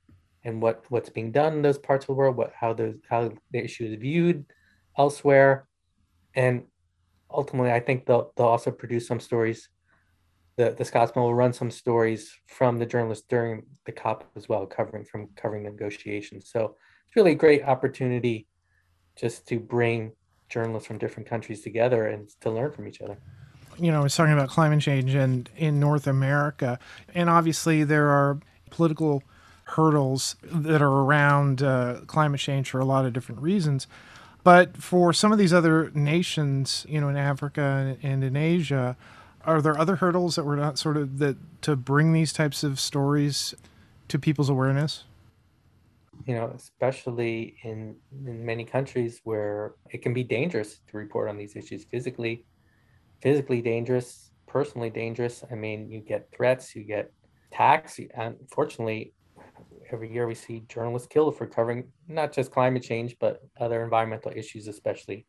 and 0.44 0.62
what 0.62 0.86
what's 0.90 1.10
being 1.10 1.32
done 1.32 1.54
in 1.54 1.62
those 1.62 1.78
parts 1.78 2.04
of 2.04 2.08
the 2.08 2.14
world, 2.14 2.36
what 2.36 2.54
how 2.54 2.74
the 2.74 3.00
how 3.10 3.32
the 3.52 3.64
issue 3.64 3.86
is 3.86 3.96
viewed 3.96 4.46
elsewhere, 4.98 5.68
and 6.36 6.64
ultimately, 7.30 7.72
I 7.72 7.80
think 7.80 8.06
they'll 8.06 8.32
they'll 8.36 8.48
also 8.48 8.72
produce 8.72 9.08
some 9.08 9.20
stories. 9.20 9.70
The 10.56 10.72
the 10.72 10.86
Scotsman 10.86 11.24
will 11.24 11.36
run 11.36 11.54
some 11.54 11.72
stories 11.72 12.34
from 12.48 12.78
the 12.78 12.86
journalists 12.86 13.26
during 13.28 13.64
the 13.86 13.92
COP 13.92 14.30
as 14.36 14.48
well, 14.48 14.66
covering 14.66 15.06
from 15.06 15.30
covering 15.36 15.64
the 15.64 15.72
negotiations. 15.72 16.50
So 16.50 16.76
it's 17.06 17.16
really 17.16 17.32
a 17.32 17.36
great 17.36 17.64
opportunity 17.64 18.48
just 19.16 19.48
to 19.48 19.60
bring 19.60 20.14
journalists 20.50 20.88
from 20.88 20.98
different 20.98 21.28
countries 21.28 21.62
together 21.62 22.08
and 22.08 22.30
to 22.42 22.50
learn 22.50 22.72
from 22.72 22.88
each 22.88 23.02
other. 23.02 23.20
You 23.78 23.92
know, 23.92 24.00
I 24.00 24.04
was 24.04 24.16
talking 24.16 24.34
about 24.34 24.50
climate 24.50 24.82
change 24.82 25.14
and 25.14 25.50
in 25.56 25.80
North 25.80 26.08
America, 26.08 26.80
and 27.14 27.30
obviously 27.30 27.84
there 27.84 28.10
are 28.10 28.40
political 28.70 29.24
hurdles 29.66 30.36
that 30.44 30.82
are 30.82 31.04
around 31.04 31.62
uh, 31.62 32.02
climate 32.08 32.40
change 32.40 32.70
for 32.70 32.80
a 32.80 32.86
lot 32.86 33.06
of 33.06 33.14
different 33.14 33.42
reasons. 33.42 33.88
But 34.44 34.78
for 34.78 35.14
some 35.14 35.32
of 35.32 35.38
these 35.38 35.54
other 35.54 35.92
nations, 35.94 36.86
you 36.88 37.02
know, 37.02 37.10
in 37.10 37.18
Africa 37.18 37.98
and 38.02 38.24
in 38.24 38.36
Asia, 38.36 38.96
are 39.44 39.62
there 39.62 39.78
other 39.78 39.98
hurdles 39.98 40.36
that 40.36 40.46
we're 40.46 40.56
not 40.56 40.80
sort 40.80 40.98
of 40.98 41.20
that 41.20 41.38
to 41.62 41.76
bring 41.76 42.14
these 42.14 42.34
types 42.34 42.64
of 42.64 42.80
stories 42.80 43.54
to 44.08 44.18
people's 44.18 44.50
awareness? 44.50 45.04
you 46.26 46.36
know, 46.36 46.52
especially 46.56 47.56
in, 47.64 47.96
in 48.26 48.46
many 48.46 48.66
countries 48.66 49.22
where 49.24 49.76
it 49.92 50.02
can 50.02 50.14
be 50.14 50.24
dangerous 50.24 50.80
to 50.90 50.98
report 50.98 51.30
on 51.30 51.38
these 51.38 51.56
issues 51.56 51.86
physically, 51.86 52.44
physically 53.22 53.62
dangerous, 53.62 54.32
personally 54.48 54.90
dangerous. 54.90 55.44
I 55.52 55.56
mean, 55.56 55.90
you 55.90 56.02
get 56.02 56.30
threats, 56.36 56.76
you 56.76 56.84
get 56.84 57.12
attacks. 57.52 58.00
Unfortunately, 58.16 59.14
every 59.92 60.12
year 60.12 60.28
we 60.28 60.36
see 60.36 60.64
journalists 60.68 61.08
killed 61.08 61.38
for 61.38 61.48
covering 61.48 61.86
not 62.08 62.32
just 62.32 62.52
climate 62.52 62.84
change, 62.84 63.16
but 63.20 63.42
other 63.60 63.84
environmental 63.84 64.32
issues, 64.36 64.68
especially 64.68 65.26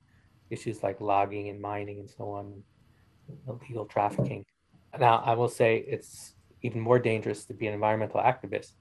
issues 0.50 0.82
like 0.82 1.00
logging 1.00 1.48
and 1.48 1.60
mining 1.60 2.00
and 2.00 2.10
so 2.10 2.30
on, 2.30 2.62
illegal 3.46 3.84
trafficking. 3.84 4.44
Now, 4.98 5.22
I 5.24 5.34
will 5.34 5.48
say 5.48 5.84
it's 5.86 6.34
even 6.62 6.80
more 6.80 6.98
dangerous 6.98 7.44
to 7.46 7.54
be 7.54 7.66
an 7.66 7.74
environmental 7.74 8.20
activist 8.20 8.72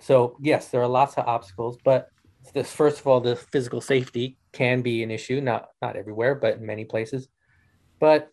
so 0.00 0.36
yes, 0.40 0.68
there 0.68 0.82
are 0.82 0.88
lots 0.88 1.14
of 1.14 1.26
obstacles, 1.26 1.78
but 1.84 2.08
this 2.52 2.72
first 2.72 3.00
of 3.00 3.06
all, 3.06 3.20
the 3.20 3.36
physical 3.36 3.80
safety 3.80 4.38
can 4.52 4.82
be 4.82 5.02
an 5.02 5.10
issue, 5.10 5.40
not 5.40 5.68
not 5.80 5.96
everywhere, 5.96 6.34
but 6.34 6.58
in 6.58 6.66
many 6.66 6.84
places. 6.84 7.28
But 8.00 8.28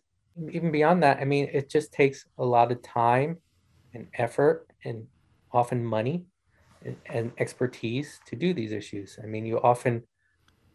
even 0.50 0.70
beyond 0.70 1.02
that, 1.02 1.18
I 1.18 1.24
mean, 1.24 1.48
it 1.52 1.70
just 1.70 1.92
takes 1.92 2.24
a 2.38 2.44
lot 2.44 2.72
of 2.72 2.82
time 2.82 3.38
and 3.94 4.06
effort 4.14 4.66
and 4.84 5.06
often 5.52 5.84
money 5.84 6.24
and, 6.84 6.96
and 7.06 7.32
expertise 7.38 8.20
to 8.26 8.36
do 8.36 8.54
these 8.54 8.72
issues. 8.72 9.18
I 9.22 9.26
mean, 9.26 9.44
you 9.44 9.60
often 9.60 10.02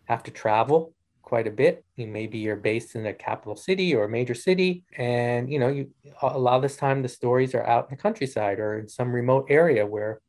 have 0.06 0.24
to 0.24 0.32
travel 0.32 0.94
quite 1.22 1.48
a 1.48 1.52
bit. 1.52 1.84
You 1.96 2.08
maybe 2.08 2.38
you're 2.38 2.56
based 2.56 2.96
in 2.96 3.06
a 3.06 3.14
capital 3.14 3.56
city 3.56 3.94
or 3.94 4.06
a 4.06 4.10
major 4.10 4.36
city, 4.36 4.84
and 4.98 5.52
you 5.52 5.60
know, 5.60 5.68
you 5.68 5.90
a 6.22 6.38
lot 6.38 6.56
of 6.56 6.62
this 6.62 6.78
time 6.78 7.02
the 7.02 7.10
stories 7.10 7.54
are 7.54 7.66
out 7.66 7.90
in 7.90 7.98
the 7.98 8.02
countryside 8.02 8.60
or 8.60 8.80
in 8.80 8.88
some 8.88 9.12
remote 9.12 9.48
area 9.50 9.86
where 9.86 10.22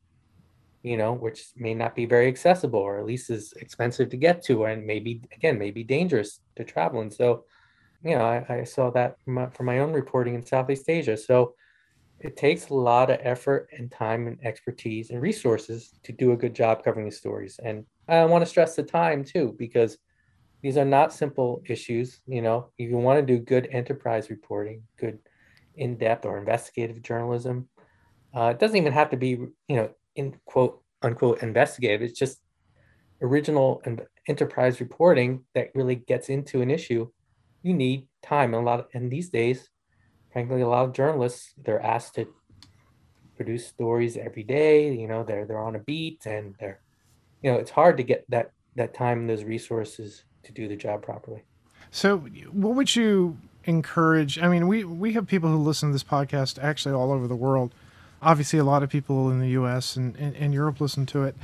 you 0.81 0.97
know, 0.97 1.11
which 1.13 1.47
may 1.57 1.73
not 1.73 1.95
be 1.95 2.05
very 2.05 2.27
accessible 2.27 2.79
or 2.79 2.99
at 2.99 3.05
least 3.05 3.29
is 3.29 3.53
expensive 3.57 4.09
to 4.09 4.17
get 4.17 4.43
to, 4.43 4.65
and 4.65 4.85
maybe 4.85 5.21
again, 5.35 5.57
maybe 5.57 5.83
dangerous 5.83 6.39
to 6.55 6.63
travel. 6.63 7.01
And 7.01 7.13
so, 7.13 7.45
you 8.03 8.15
know, 8.15 8.23
I, 8.23 8.45
I 8.49 8.63
saw 8.63 8.89
that 8.91 9.21
from 9.23 9.33
my, 9.35 9.47
from 9.47 9.65
my 9.65 9.79
own 9.79 9.91
reporting 9.93 10.35
in 10.35 10.45
Southeast 10.45 10.89
Asia. 10.89 11.17
So 11.17 11.55
it 12.19 12.37
takes 12.37 12.69
a 12.69 12.73
lot 12.73 13.09
of 13.09 13.19
effort 13.21 13.69
and 13.77 13.91
time 13.91 14.27
and 14.27 14.37
expertise 14.43 15.09
and 15.09 15.21
resources 15.21 15.93
to 16.03 16.11
do 16.11 16.31
a 16.31 16.37
good 16.37 16.53
job 16.53 16.83
covering 16.83 17.05
these 17.05 17.17
stories. 17.17 17.59
And 17.63 17.85
I 18.07 18.25
want 18.25 18.41
to 18.43 18.49
stress 18.49 18.75
the 18.75 18.83
time 18.83 19.23
too, 19.23 19.55
because 19.57 19.97
these 20.61 20.77
are 20.77 20.85
not 20.85 21.13
simple 21.13 21.61
issues. 21.65 22.19
You 22.27 22.41
know, 22.41 22.71
if 22.77 22.89
you 22.89 22.97
want 22.97 23.19
to 23.19 23.25
do 23.25 23.39
good 23.41 23.67
enterprise 23.71 24.29
reporting, 24.29 24.83
good 24.97 25.19
in-depth 25.75 26.25
or 26.25 26.37
investigative 26.37 27.01
journalism. 27.01 27.69
Uh, 28.35 28.51
it 28.53 28.59
doesn't 28.59 28.77
even 28.77 28.93
have 28.93 29.09
to 29.11 29.17
be, 29.17 29.29
you 29.29 29.75
know, 29.75 29.89
in 30.15 30.35
quote 30.45 30.81
unquote 31.01 31.41
investigative. 31.41 32.01
It's 32.01 32.19
just 32.19 32.39
original 33.21 33.81
and 33.85 34.01
enterprise 34.27 34.79
reporting 34.79 35.45
that 35.55 35.69
really 35.73 35.95
gets 35.95 36.29
into 36.29 36.61
an 36.61 36.69
issue. 36.69 37.09
You 37.61 37.73
need 37.73 38.07
time. 38.21 38.53
And 38.53 38.63
a 38.63 38.65
lot 38.65 38.79
of, 38.79 38.87
and 38.93 39.11
these 39.11 39.29
days, 39.29 39.69
frankly, 40.31 40.61
a 40.61 40.67
lot 40.67 40.85
of 40.85 40.93
journalists 40.93 41.53
they're 41.57 41.81
asked 41.81 42.15
to 42.15 42.27
produce 43.35 43.65
stories 43.67 44.17
every 44.17 44.43
day. 44.43 44.93
You 44.93 45.07
know, 45.07 45.23
they're 45.23 45.45
they're 45.45 45.63
on 45.63 45.75
a 45.75 45.79
beat 45.79 46.25
and 46.25 46.55
they're, 46.59 46.81
you 47.41 47.51
know, 47.51 47.57
it's 47.57 47.71
hard 47.71 47.97
to 47.97 48.03
get 48.03 48.25
that 48.29 48.51
that 48.75 48.93
time 48.93 49.19
and 49.19 49.29
those 49.29 49.43
resources 49.43 50.23
to 50.43 50.51
do 50.51 50.67
the 50.67 50.75
job 50.75 51.01
properly. 51.01 51.43
So, 51.91 52.19
what 52.51 52.75
would 52.75 52.95
you 52.95 53.37
encourage? 53.65 54.39
I 54.39 54.47
mean, 54.47 54.67
we 54.67 54.83
we 54.83 55.13
have 55.13 55.27
people 55.27 55.49
who 55.49 55.57
listen 55.57 55.89
to 55.89 55.93
this 55.93 56.03
podcast 56.03 56.61
actually 56.61 56.93
all 56.93 57.11
over 57.11 57.27
the 57.27 57.35
world. 57.35 57.73
Obviously, 58.21 58.59
a 58.59 58.63
lot 58.63 58.83
of 58.83 58.89
people 58.89 59.29
in 59.31 59.39
the 59.39 59.49
U.S. 59.49 59.95
and, 59.95 60.15
and, 60.17 60.35
and 60.35 60.53
Europe 60.53 60.81
listen 60.81 61.05
to 61.07 61.23
it. 61.23 61.35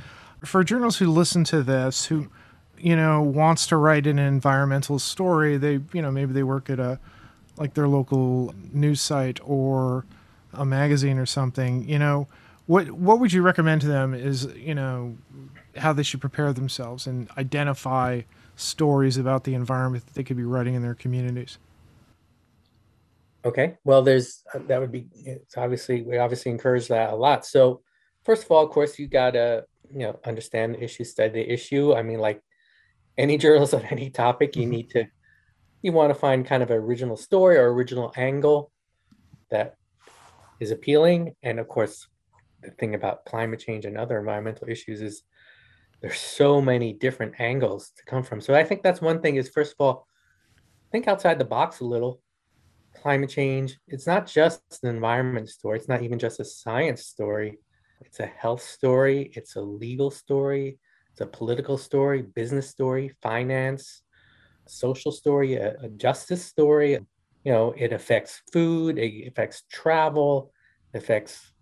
For 0.44 0.62
journalists 0.62 1.00
who 1.00 1.10
listen 1.10 1.42
to 1.44 1.62
this, 1.62 2.06
who 2.06 2.28
you 2.78 2.96
know 2.96 3.22
wants 3.22 3.66
to 3.68 3.76
write 3.76 4.06
an 4.06 4.18
environmental 4.18 4.98
story, 4.98 5.56
they 5.56 5.80
you 5.92 6.02
know 6.02 6.10
maybe 6.10 6.32
they 6.32 6.42
work 6.42 6.70
at 6.70 6.78
a 6.78 6.98
like 7.56 7.74
their 7.74 7.88
local 7.88 8.54
news 8.72 9.00
site 9.00 9.40
or 9.42 10.04
a 10.52 10.64
magazine 10.64 11.18
or 11.18 11.26
something. 11.26 11.88
You 11.88 11.98
know, 11.98 12.28
what 12.66 12.90
what 12.90 13.20
would 13.20 13.32
you 13.32 13.42
recommend 13.42 13.80
to 13.82 13.86
them? 13.86 14.14
Is 14.14 14.46
you 14.56 14.74
know 14.74 15.16
how 15.76 15.92
they 15.92 16.02
should 16.02 16.20
prepare 16.20 16.52
themselves 16.52 17.06
and 17.06 17.28
identify 17.36 18.22
stories 18.56 19.16
about 19.16 19.44
the 19.44 19.54
environment 19.54 20.06
that 20.06 20.14
they 20.14 20.24
could 20.24 20.36
be 20.36 20.44
writing 20.44 20.74
in 20.74 20.82
their 20.82 20.94
communities? 20.94 21.58
Okay, 23.44 23.76
well, 23.84 24.02
there's 24.02 24.42
that 24.54 24.80
would 24.80 24.90
be 24.90 25.06
it's 25.14 25.56
obviously 25.56 26.02
we 26.02 26.18
obviously 26.18 26.50
encourage 26.50 26.88
that 26.88 27.12
a 27.12 27.16
lot. 27.16 27.46
So 27.46 27.82
first 28.24 28.44
of 28.44 28.50
all, 28.50 28.64
of 28.64 28.70
course, 28.70 28.98
you 28.98 29.06
gotta 29.06 29.64
you 29.92 30.00
know 30.00 30.18
understand 30.24 30.74
the 30.74 30.82
issue, 30.82 31.04
study 31.04 31.32
the 31.32 31.52
issue. 31.52 31.94
I 31.94 32.02
mean, 32.02 32.18
like 32.18 32.42
any 33.18 33.38
journalist 33.38 33.74
on 33.74 33.84
any 33.86 34.10
topic, 34.10 34.56
you 34.56 34.62
mm-hmm. 34.62 34.70
need 34.70 34.90
to 34.90 35.06
you 35.82 35.92
want 35.92 36.10
to 36.10 36.18
find 36.18 36.44
kind 36.44 36.62
of 36.62 36.70
an 36.70 36.78
original 36.78 37.16
story 37.16 37.56
or 37.56 37.72
original 37.72 38.12
angle 38.16 38.72
that 39.50 39.76
is 40.58 40.70
appealing. 40.70 41.34
And 41.42 41.60
of 41.60 41.68
course, 41.68 42.08
the 42.62 42.70
thing 42.72 42.94
about 42.94 43.24
climate 43.24 43.60
change 43.60 43.84
and 43.84 43.96
other 43.96 44.18
environmental 44.18 44.68
issues 44.68 45.00
is 45.00 45.22
there's 46.00 46.18
so 46.18 46.60
many 46.60 46.92
different 46.92 47.34
angles 47.38 47.92
to 47.96 48.04
come 48.04 48.22
from. 48.22 48.40
So 48.40 48.54
I 48.54 48.64
think 48.64 48.82
that's 48.82 49.00
one 49.00 49.20
thing 49.20 49.36
is 49.36 49.48
first 49.48 49.72
of 49.72 49.84
all, 49.84 50.06
think 50.92 51.08
outside 51.08 51.38
the 51.38 51.44
box 51.44 51.80
a 51.80 51.84
little. 51.84 52.20
Climate 52.94 53.28
change, 53.28 53.78
it's 53.88 54.06
not 54.06 54.26
just 54.26 54.62
an 54.82 54.88
environment 54.88 55.50
story. 55.50 55.78
It's 55.78 55.88
not 55.88 56.02
even 56.02 56.18
just 56.18 56.40
a 56.40 56.44
science 56.44 57.04
story. 57.04 57.58
It's 58.00 58.20
a 58.20 58.26
health 58.26 58.62
story. 58.62 59.30
It's 59.34 59.56
a 59.56 59.60
legal 59.60 60.10
story. 60.10 60.78
It's 61.16 61.22
a 61.22 61.26
political 61.26 61.78
story, 61.78 62.20
business 62.20 62.68
story, 62.68 63.10
finance, 63.22 64.02
social 64.66 65.10
story, 65.10 65.54
a, 65.54 65.74
a 65.80 65.88
justice 65.88 66.44
story. 66.44 66.92
You 67.42 67.52
know, 67.52 67.72
it 67.74 67.94
affects 67.94 68.42
food, 68.52 68.98
it 68.98 69.26
affects 69.26 69.62
travel, 69.72 70.52
affects 70.92 71.54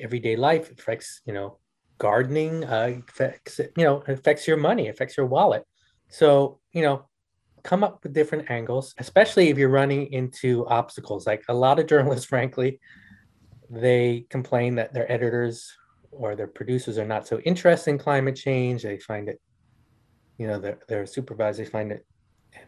everyday 0.00 0.36
life, 0.36 0.70
it 0.70 0.80
affects, 0.80 1.20
you 1.26 1.34
know, 1.34 1.58
gardening 1.98 2.64
uh, 2.64 2.98
affects 3.08 3.58
you 3.58 3.84
know 3.84 4.02
affects 4.08 4.48
your 4.48 4.56
money 4.56 4.88
affects 4.88 5.16
your 5.16 5.26
wallet 5.26 5.64
so 6.08 6.58
you 6.72 6.82
know 6.82 7.06
come 7.62 7.84
up 7.84 8.02
with 8.02 8.12
different 8.12 8.50
angles 8.50 8.94
especially 8.98 9.48
if 9.48 9.56
you're 9.56 9.68
running 9.68 10.12
into 10.12 10.66
obstacles 10.66 11.24
like 11.24 11.44
a 11.48 11.54
lot 11.54 11.78
of 11.78 11.86
journalists 11.86 12.26
frankly 12.34 12.80
they 13.70 14.26
complain 14.28 14.74
that 14.74 14.92
their 14.92 15.10
editors 15.10 15.72
or 16.16 16.34
their 16.34 16.46
producers 16.46 16.98
are 16.98 17.06
not 17.06 17.26
so 17.26 17.38
interested 17.40 17.90
in 17.90 17.98
climate 17.98 18.36
change 18.36 18.82
they 18.82 18.98
find 18.98 19.28
it 19.28 19.40
you 20.38 20.46
know 20.46 20.58
their, 20.58 20.78
their 20.88 21.06
supervisors 21.06 21.68
find 21.68 21.92
it 21.92 22.04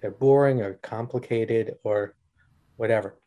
they're 0.01 0.11
boring 0.11 0.61
or 0.61 0.75
complicated 0.75 1.77
or 1.85 2.15
whatever. 2.77 3.19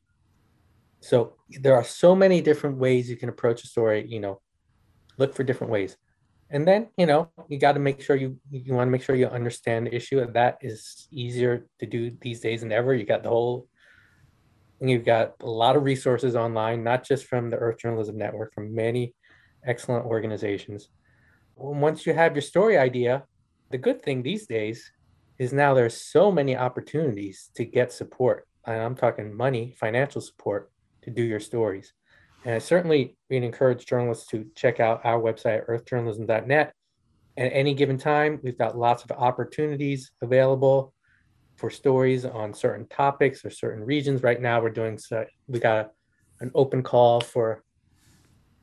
So 1.02 1.36
there 1.50 1.76
are 1.76 1.84
so 1.84 2.16
many 2.16 2.42
different 2.42 2.78
ways 2.78 3.10
you 3.10 3.16
can 3.16 3.30
approach 3.30 3.64
a 3.64 3.68
story 3.68 4.06
you 4.08 4.20
know 4.20 4.42
look 5.18 5.34
for 5.34 5.44
different 5.44 5.72
ways. 5.72 5.98
And 6.50 6.68
then 6.68 6.90
you 6.98 7.06
know 7.06 7.30
you 7.48 7.60
got 7.60 7.74
to 7.74 7.80
make 7.80 8.02
sure 8.02 8.16
you 8.16 8.38
you 8.50 8.74
want 8.74 8.88
to 8.88 8.92
make 8.92 9.04
sure 9.04 9.16
you 9.16 9.28
understand 9.28 9.88
the 9.88 9.96
issue 9.96 10.20
And 10.20 10.34
that 10.34 10.58
is 10.62 11.08
easier 11.12 11.68
to 11.80 11.86
do 11.86 12.12
these 12.22 12.42
days 12.42 12.62
than 12.62 12.72
ever. 12.72 12.94
You 12.94 13.06
got 13.06 13.24
the 13.24 13.30
whole 13.30 13.68
you've 14.82 15.06
got 15.06 15.34
a 15.42 15.50
lot 15.50 15.76
of 15.76 15.84
resources 15.84 16.38
online 16.38 16.86
not 16.86 17.04
just 17.04 17.26
from 17.26 17.50
the 17.50 17.58
earth 17.58 17.80
journalism 17.80 18.18
network 18.18 18.54
from 18.54 18.74
many 18.74 19.14
excellent 19.66 20.06
organizations 20.06 20.90
once 21.56 22.06
you 22.06 22.14
have 22.14 22.34
your 22.36 22.42
story 22.42 22.78
idea 22.78 23.24
the 23.70 23.78
good 23.78 24.02
thing 24.02 24.22
these 24.22 24.48
days 24.48 24.92
is 25.38 25.54
now 25.54 25.74
there's 25.74 25.96
so 25.96 26.32
many 26.32 26.56
opportunities 26.56 27.50
to 27.56 27.66
get 27.66 27.92
support 27.92 28.48
and 28.66 28.82
i'm 28.82 28.96
talking 28.96 29.34
money 29.34 29.76
financial 29.80 30.22
support 30.22 30.72
to 31.02 31.10
do 31.10 31.22
your 31.22 31.40
stories 31.40 31.94
and 32.46 32.56
I 32.56 32.60
certainly 32.60 33.18
would 33.30 33.44
encourage 33.44 33.86
journalists 33.86 34.28
to 34.28 34.46
check 34.56 34.80
out 34.80 35.02
our 35.04 35.20
website, 35.20 35.68
earthjournalism.net. 35.68 36.74
At 37.38 37.52
any 37.54 37.74
given 37.74 37.98
time, 37.98 38.40
we've 38.44 38.58
got 38.58 38.78
lots 38.78 39.04
of 39.04 39.12
opportunities 39.12 40.12
available 40.22 40.94
for 41.58 41.70
stories 41.70 42.26
on 42.26 42.54
certain 42.54 42.88
topics 42.88 43.44
or 43.44 43.50
certain 43.50 43.84
regions. 43.84 44.24
Right 44.24 44.42
now, 44.42 44.62
we're 44.62 44.70
doing 44.70 44.98
so, 44.98 45.26
we 45.48 45.60
got 45.60 45.92
an 46.40 46.52
open 46.56 46.82
call 46.82 47.20
for 47.20 47.64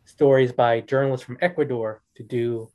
stories 0.07 0.53
by 0.53 0.81
journalists 0.81 1.27
from 1.27 1.37
Ecuador 1.43 2.03
to 2.15 2.23
do 2.23 2.71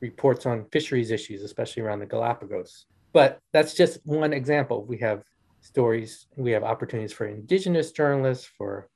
reports 0.00 0.46
on 0.46 0.64
fisheries 0.72 1.10
issues, 1.10 1.42
especially 1.42 1.82
around 1.82 2.00
the 2.00 2.06
Galapagos. 2.06 2.86
But 3.12 3.38
that's 3.52 3.74
just 3.74 4.00
one 4.04 4.32
example. 4.32 4.84
We 4.84 4.98
have 4.98 5.22
stories, 5.60 6.26
we 6.36 6.50
have 6.52 6.64
opportunities 6.64 7.12
for 7.12 7.26
indigenous 7.26 7.92
journalists, 7.92 8.48
for 8.56 8.88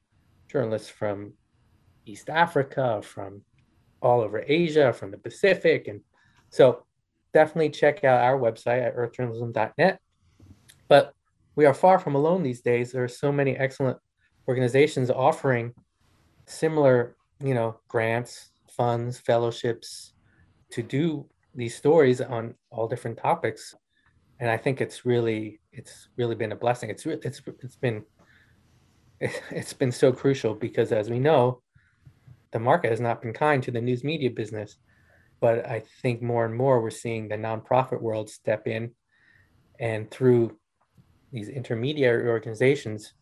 journalists 0.48 0.88
from 0.88 1.34
East 2.06 2.30
Africa, 2.30 3.00
from 3.02 3.42
all 4.00 4.20
over 4.20 4.42
Asia, 4.46 4.92
from 4.92 5.10
the 5.10 5.18
Pacific. 5.18 5.88
And 5.88 6.00
so 6.50 6.84
definitely 7.32 7.70
check 7.70 8.02
out 8.04 8.22
our 8.22 8.38
website 8.38 8.86
at 8.86 8.96
earthjournalism.net. 8.96 10.00
But 10.88 11.12
we 11.56 11.66
are 11.66 11.74
far 11.74 11.98
from 11.98 12.14
alone 12.14 12.42
these 12.42 12.60
days. 12.62 12.92
There 12.92 13.04
are 13.04 13.08
so 13.08 13.30
many 13.30 13.56
excellent 13.56 13.98
organizations 14.48 15.10
offering 15.10 15.74
similar, 16.46 17.16
you 17.44 17.54
know, 17.54 17.78
grants, 17.88 18.50
funds, 18.70 19.18
fellowships 19.18 20.14
to 20.70 20.82
do 20.82 21.26
these 21.54 21.76
stories 21.76 22.20
on 22.20 22.54
all 22.70 22.88
different 22.88 23.18
topics. 23.18 23.74
And 24.40 24.50
I 24.50 24.56
think 24.56 24.80
it's 24.80 25.04
really, 25.04 25.60
it's 25.72 26.08
really 26.16 26.34
been 26.34 26.52
a 26.52 26.56
blessing. 26.56 26.90
It's 26.90 27.06
it's 27.06 27.42
it's 27.62 27.76
been 27.76 28.02
it's 29.20 29.72
been 29.72 29.92
so 29.92 30.12
crucial 30.12 30.54
because 30.54 30.90
as 30.90 31.10
we 31.10 31.18
know, 31.18 31.62
the 32.52 32.58
market 32.58 32.90
has 32.90 33.00
not 33.00 33.22
been 33.22 33.32
kind 33.32 33.62
to 33.62 33.70
the 33.70 33.80
news 33.80 34.02
media 34.04 34.30
business. 34.30 34.76
But 35.40 35.66
I 35.66 35.82
think 36.02 36.22
more 36.22 36.46
and 36.46 36.54
more 36.54 36.80
we're 36.80 36.90
seeing 36.90 37.28
the 37.28 37.36
nonprofit 37.36 38.00
world 38.00 38.30
step 38.30 38.66
in 38.66 38.92
and 39.78 40.10
through 40.10 40.56
these 41.32 41.48
intermediary 41.48 42.28
organizations 42.28 43.12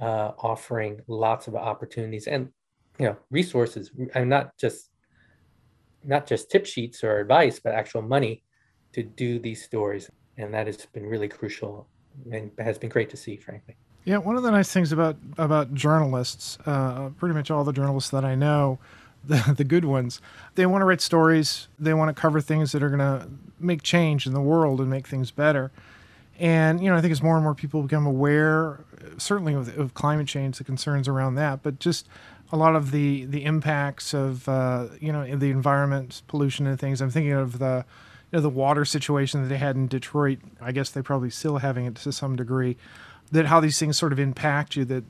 uh, 0.00 0.32
offering 0.38 1.00
lots 1.08 1.48
of 1.48 1.56
opportunities 1.56 2.26
and 2.26 2.50
you 2.98 3.06
know 3.06 3.16
resources 3.30 3.90
and 4.14 4.28
not 4.28 4.56
just 4.56 4.90
not 6.04 6.26
just 6.26 6.50
tip 6.50 6.66
sheets 6.66 7.02
or 7.04 7.18
advice 7.18 7.60
but 7.60 7.74
actual 7.74 8.02
money 8.02 8.42
to 8.92 9.02
do 9.02 9.38
these 9.38 9.62
stories 9.62 10.10
and 10.36 10.52
that 10.54 10.66
has 10.66 10.86
been 10.86 11.06
really 11.06 11.28
crucial 11.28 11.88
and 12.32 12.50
has 12.58 12.78
been 12.78 12.90
great 12.90 13.10
to 13.10 13.16
see 13.16 13.36
frankly 13.36 13.76
yeah, 14.08 14.16
one 14.16 14.36
of 14.36 14.42
the 14.42 14.50
nice 14.50 14.72
things 14.72 14.90
about 14.90 15.18
about 15.36 15.74
journalists, 15.74 16.56
uh, 16.64 17.10
pretty 17.18 17.34
much 17.34 17.50
all 17.50 17.62
the 17.62 17.74
journalists 17.74 18.08
that 18.10 18.24
I 18.24 18.34
know, 18.34 18.78
the 19.24 19.52
the 19.54 19.64
good 19.64 19.84
ones, 19.84 20.22
they 20.54 20.64
want 20.64 20.80
to 20.80 20.86
write 20.86 21.02
stories. 21.02 21.68
They 21.78 21.92
want 21.92 22.14
to 22.14 22.18
cover 22.18 22.40
things 22.40 22.72
that 22.72 22.82
are 22.82 22.88
going 22.88 23.00
to 23.00 23.28
make 23.60 23.82
change 23.82 24.26
in 24.26 24.32
the 24.32 24.40
world 24.40 24.80
and 24.80 24.88
make 24.88 25.06
things 25.06 25.30
better. 25.30 25.70
And 26.38 26.82
you 26.82 26.88
know, 26.88 26.96
I 26.96 27.02
think 27.02 27.12
as 27.12 27.22
more 27.22 27.34
and 27.34 27.44
more 27.44 27.54
people 27.54 27.82
become 27.82 28.06
aware, 28.06 28.82
certainly 29.18 29.52
of, 29.52 29.76
of 29.76 29.92
climate 29.92 30.26
change, 30.26 30.56
the 30.56 30.64
concerns 30.64 31.06
around 31.06 31.34
that, 31.34 31.62
but 31.62 31.78
just 31.78 32.08
a 32.50 32.56
lot 32.56 32.74
of 32.74 32.90
the 32.90 33.24
the 33.26 33.44
impacts 33.44 34.14
of 34.14 34.48
uh, 34.48 34.86
you 35.00 35.12
know 35.12 35.36
the 35.36 35.50
environment, 35.50 36.22
pollution, 36.28 36.66
and 36.66 36.78
things. 36.78 37.00
I'm 37.00 37.10
thinking 37.10 37.32
of 37.32 37.58
the 37.58 37.84
you 38.30 38.36
know 38.36 38.40
the 38.40 38.48
water 38.48 38.84
situation 38.84 39.42
that 39.42 39.48
they 39.48 39.58
had 39.58 39.76
in 39.76 39.86
Detroit. 39.86 40.38
I 40.60 40.72
guess 40.72 40.90
they're 40.90 41.02
probably 41.02 41.30
still 41.30 41.58
having 41.58 41.86
it 41.86 41.96
to 41.96 42.12
some 42.12 42.36
degree 42.36 42.76
that 43.32 43.46
how 43.46 43.60
these 43.60 43.78
things 43.78 43.98
sort 43.98 44.12
of 44.12 44.18
impact 44.18 44.76
you. 44.76 44.84
That 44.86 45.04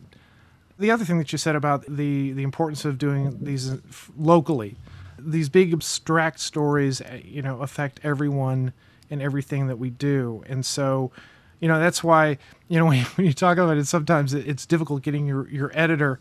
the 0.78 0.90
other 0.90 1.04
thing 1.04 1.18
that 1.18 1.30
you 1.30 1.38
said 1.38 1.54
about 1.54 1.84
the 1.86 2.32
the 2.32 2.42
importance 2.42 2.84
of 2.84 2.98
doing 2.98 3.38
these 3.44 3.72
locally, 4.16 4.76
these 5.18 5.48
big 5.48 5.72
abstract 5.72 6.40
stories, 6.40 7.00
eh, 7.02 7.20
you 7.24 7.42
know, 7.42 7.60
affect 7.60 8.00
everyone 8.02 8.72
and 9.10 9.22
everything 9.22 9.68
that 9.68 9.78
we 9.78 9.90
do, 9.90 10.44
and 10.48 10.64
so. 10.66 11.10
You 11.60 11.66
know 11.66 11.80
that's 11.80 12.04
why 12.04 12.38
you 12.68 12.78
know 12.78 12.86
when, 12.86 13.04
you 13.18 13.32
talk 13.32 13.58
about 13.58 13.76
it. 13.76 13.84
Sometimes 13.86 14.32
it's 14.32 14.64
difficult 14.64 15.02
getting 15.02 15.26
your, 15.26 15.48
your 15.48 15.72
editor 15.74 16.20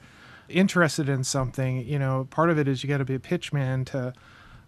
interested 0.49 1.09
in 1.09 1.23
something, 1.23 1.85
you 1.85 1.99
know, 1.99 2.27
part 2.29 2.49
of 2.49 2.57
it 2.59 2.67
is 2.67 2.83
you 2.83 2.89
got 2.89 2.97
to 2.97 3.05
be 3.05 3.15
a 3.15 3.19
pitchman 3.19 3.85
to 3.87 4.13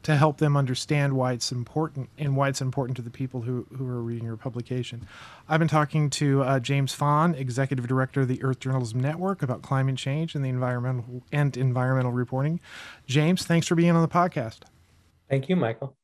to 0.01 0.15
help 0.15 0.37
them 0.37 0.55
understand 0.55 1.13
why 1.13 1.33
it's 1.33 1.51
important 1.51 2.09
and 2.17 2.35
why 2.35 2.47
it's 2.47 2.61
important 2.61 2.95
to 2.95 3.01
the 3.01 3.09
people 3.09 3.41
who, 3.41 3.67
who 3.75 3.85
are 3.85 4.01
reading 4.01 4.25
your 4.25 4.37
publication. 4.37 5.05
I've 5.47 5.59
been 5.59 5.67
talking 5.67 6.09
to 6.11 6.41
uh, 6.41 6.59
James 6.61 6.93
Fahn, 6.93 7.35
Executive 7.35 7.85
Director 7.85 8.21
of 8.21 8.29
the 8.29 8.41
Earth 8.41 8.59
Journalism 8.59 9.01
Network, 9.01 9.41
about 9.41 9.61
climate 9.61 9.97
change 9.97 10.35
and 10.35 10.45
the 10.45 10.49
environmental 10.49 11.23
and 11.31 11.55
environmental 11.57 12.13
reporting. 12.13 12.61
James, 13.07 13.45
thanks 13.45 13.67
for 13.67 13.75
being 13.75 13.91
on 13.91 14.01
the 14.01 14.07
podcast. 14.07 14.59
Thank 15.29 15.49
you, 15.49 15.55
Michael. 15.55 15.95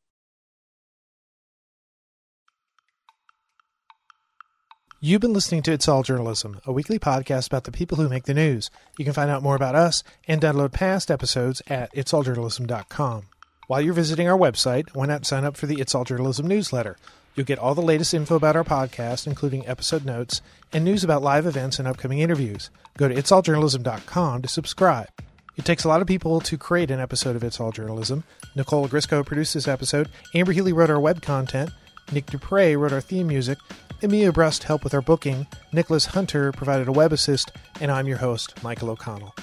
You've 5.06 5.22
been 5.22 5.34
listening 5.34 5.62
to 5.62 5.72
It's 5.72 5.88
All 5.88 6.02
Journalism, 6.02 6.62
a 6.66 6.72
weekly 6.72 6.98
podcast 6.98 7.46
about 7.46 7.66
the 7.66 7.72
people 7.72 7.98
who 7.98 8.10
make 8.10 8.24
the 8.24 8.34
news. 8.34 8.72
You 8.98 9.06
can 9.06 9.14
find 9.14 9.30
out 9.30 9.44
more 9.44 9.56
about 9.56 9.76
us 9.76 10.02
and 10.28 10.42
download 10.42 10.72
past 10.72 11.12
episodes 11.12 11.62
at 11.68 11.94
itsalljournalism.com. 11.94 13.28
While 13.68 13.82
you're 13.82 13.94
visiting 13.94 14.28
our 14.28 14.36
website, 14.36 14.96
why 14.96 15.06
not 15.06 15.28
sign 15.28 15.46
up 15.46 15.58
for 15.58 15.68
the 15.68 15.80
It's 15.80 15.94
All 15.94 16.06
Journalism 16.06 16.48
newsletter? 16.48 16.98
You'll 17.36 17.46
get 17.46 17.60
all 17.60 17.76
the 17.76 17.84
latest 17.84 18.16
info 18.16 18.34
about 18.34 18.56
our 18.56 18.64
podcast, 18.64 19.28
including 19.28 19.68
episode 19.68 20.06
notes 20.06 20.42
and 20.74 20.84
news 20.84 21.04
about 21.04 21.22
live 21.22 21.46
events 21.46 21.78
and 21.78 21.88
upcoming 21.88 22.18
interviews. 22.18 22.72
Go 22.98 23.08
to 23.08 23.14
itsalljournalism.com 23.14 24.42
to 24.42 24.48
subscribe. 24.48 25.10
It 25.56 25.66
takes 25.66 25.84
a 25.84 25.88
lot 25.88 26.02
of 26.02 26.08
people 26.08 26.42
to 26.42 26.58
create 26.58 26.90
an 26.90 27.00
episode 27.00 27.36
of 27.36 27.44
It's 27.44 27.60
All 27.60 27.72
Journalism. 27.72 28.24
Nicole 28.56 28.88
Grisco 28.88 29.24
produced 29.24 29.54
this 29.54 29.68
episode, 29.68 30.10
Amber 30.34 30.54
Healy 30.54 30.74
wrote 30.74 30.90
our 30.90 31.00
web 31.00 31.22
content, 31.22 31.70
Nick 32.12 32.28
Dupre 32.28 32.76
wrote 32.76 32.94
our 32.94 33.02
theme 33.02 33.28
music, 33.28 33.58
Emilia 34.06 34.32
Brust 34.32 34.66
helped 34.66 34.84
with 34.84 34.94
our 34.94 35.02
booking, 35.02 35.48
Nicholas 35.72 36.06
Hunter 36.06 36.52
provided 36.52 36.88
a 36.88 36.92
web 36.92 37.12
assist, 37.12 37.52
and 37.82 37.92
I'm 37.92 38.08
your 38.08 38.20
host, 38.20 38.62
Michael 38.64 38.92
O'Connell. 38.92 39.34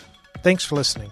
Thanks 0.44 0.64
for 0.64 0.76
listening. 0.76 1.10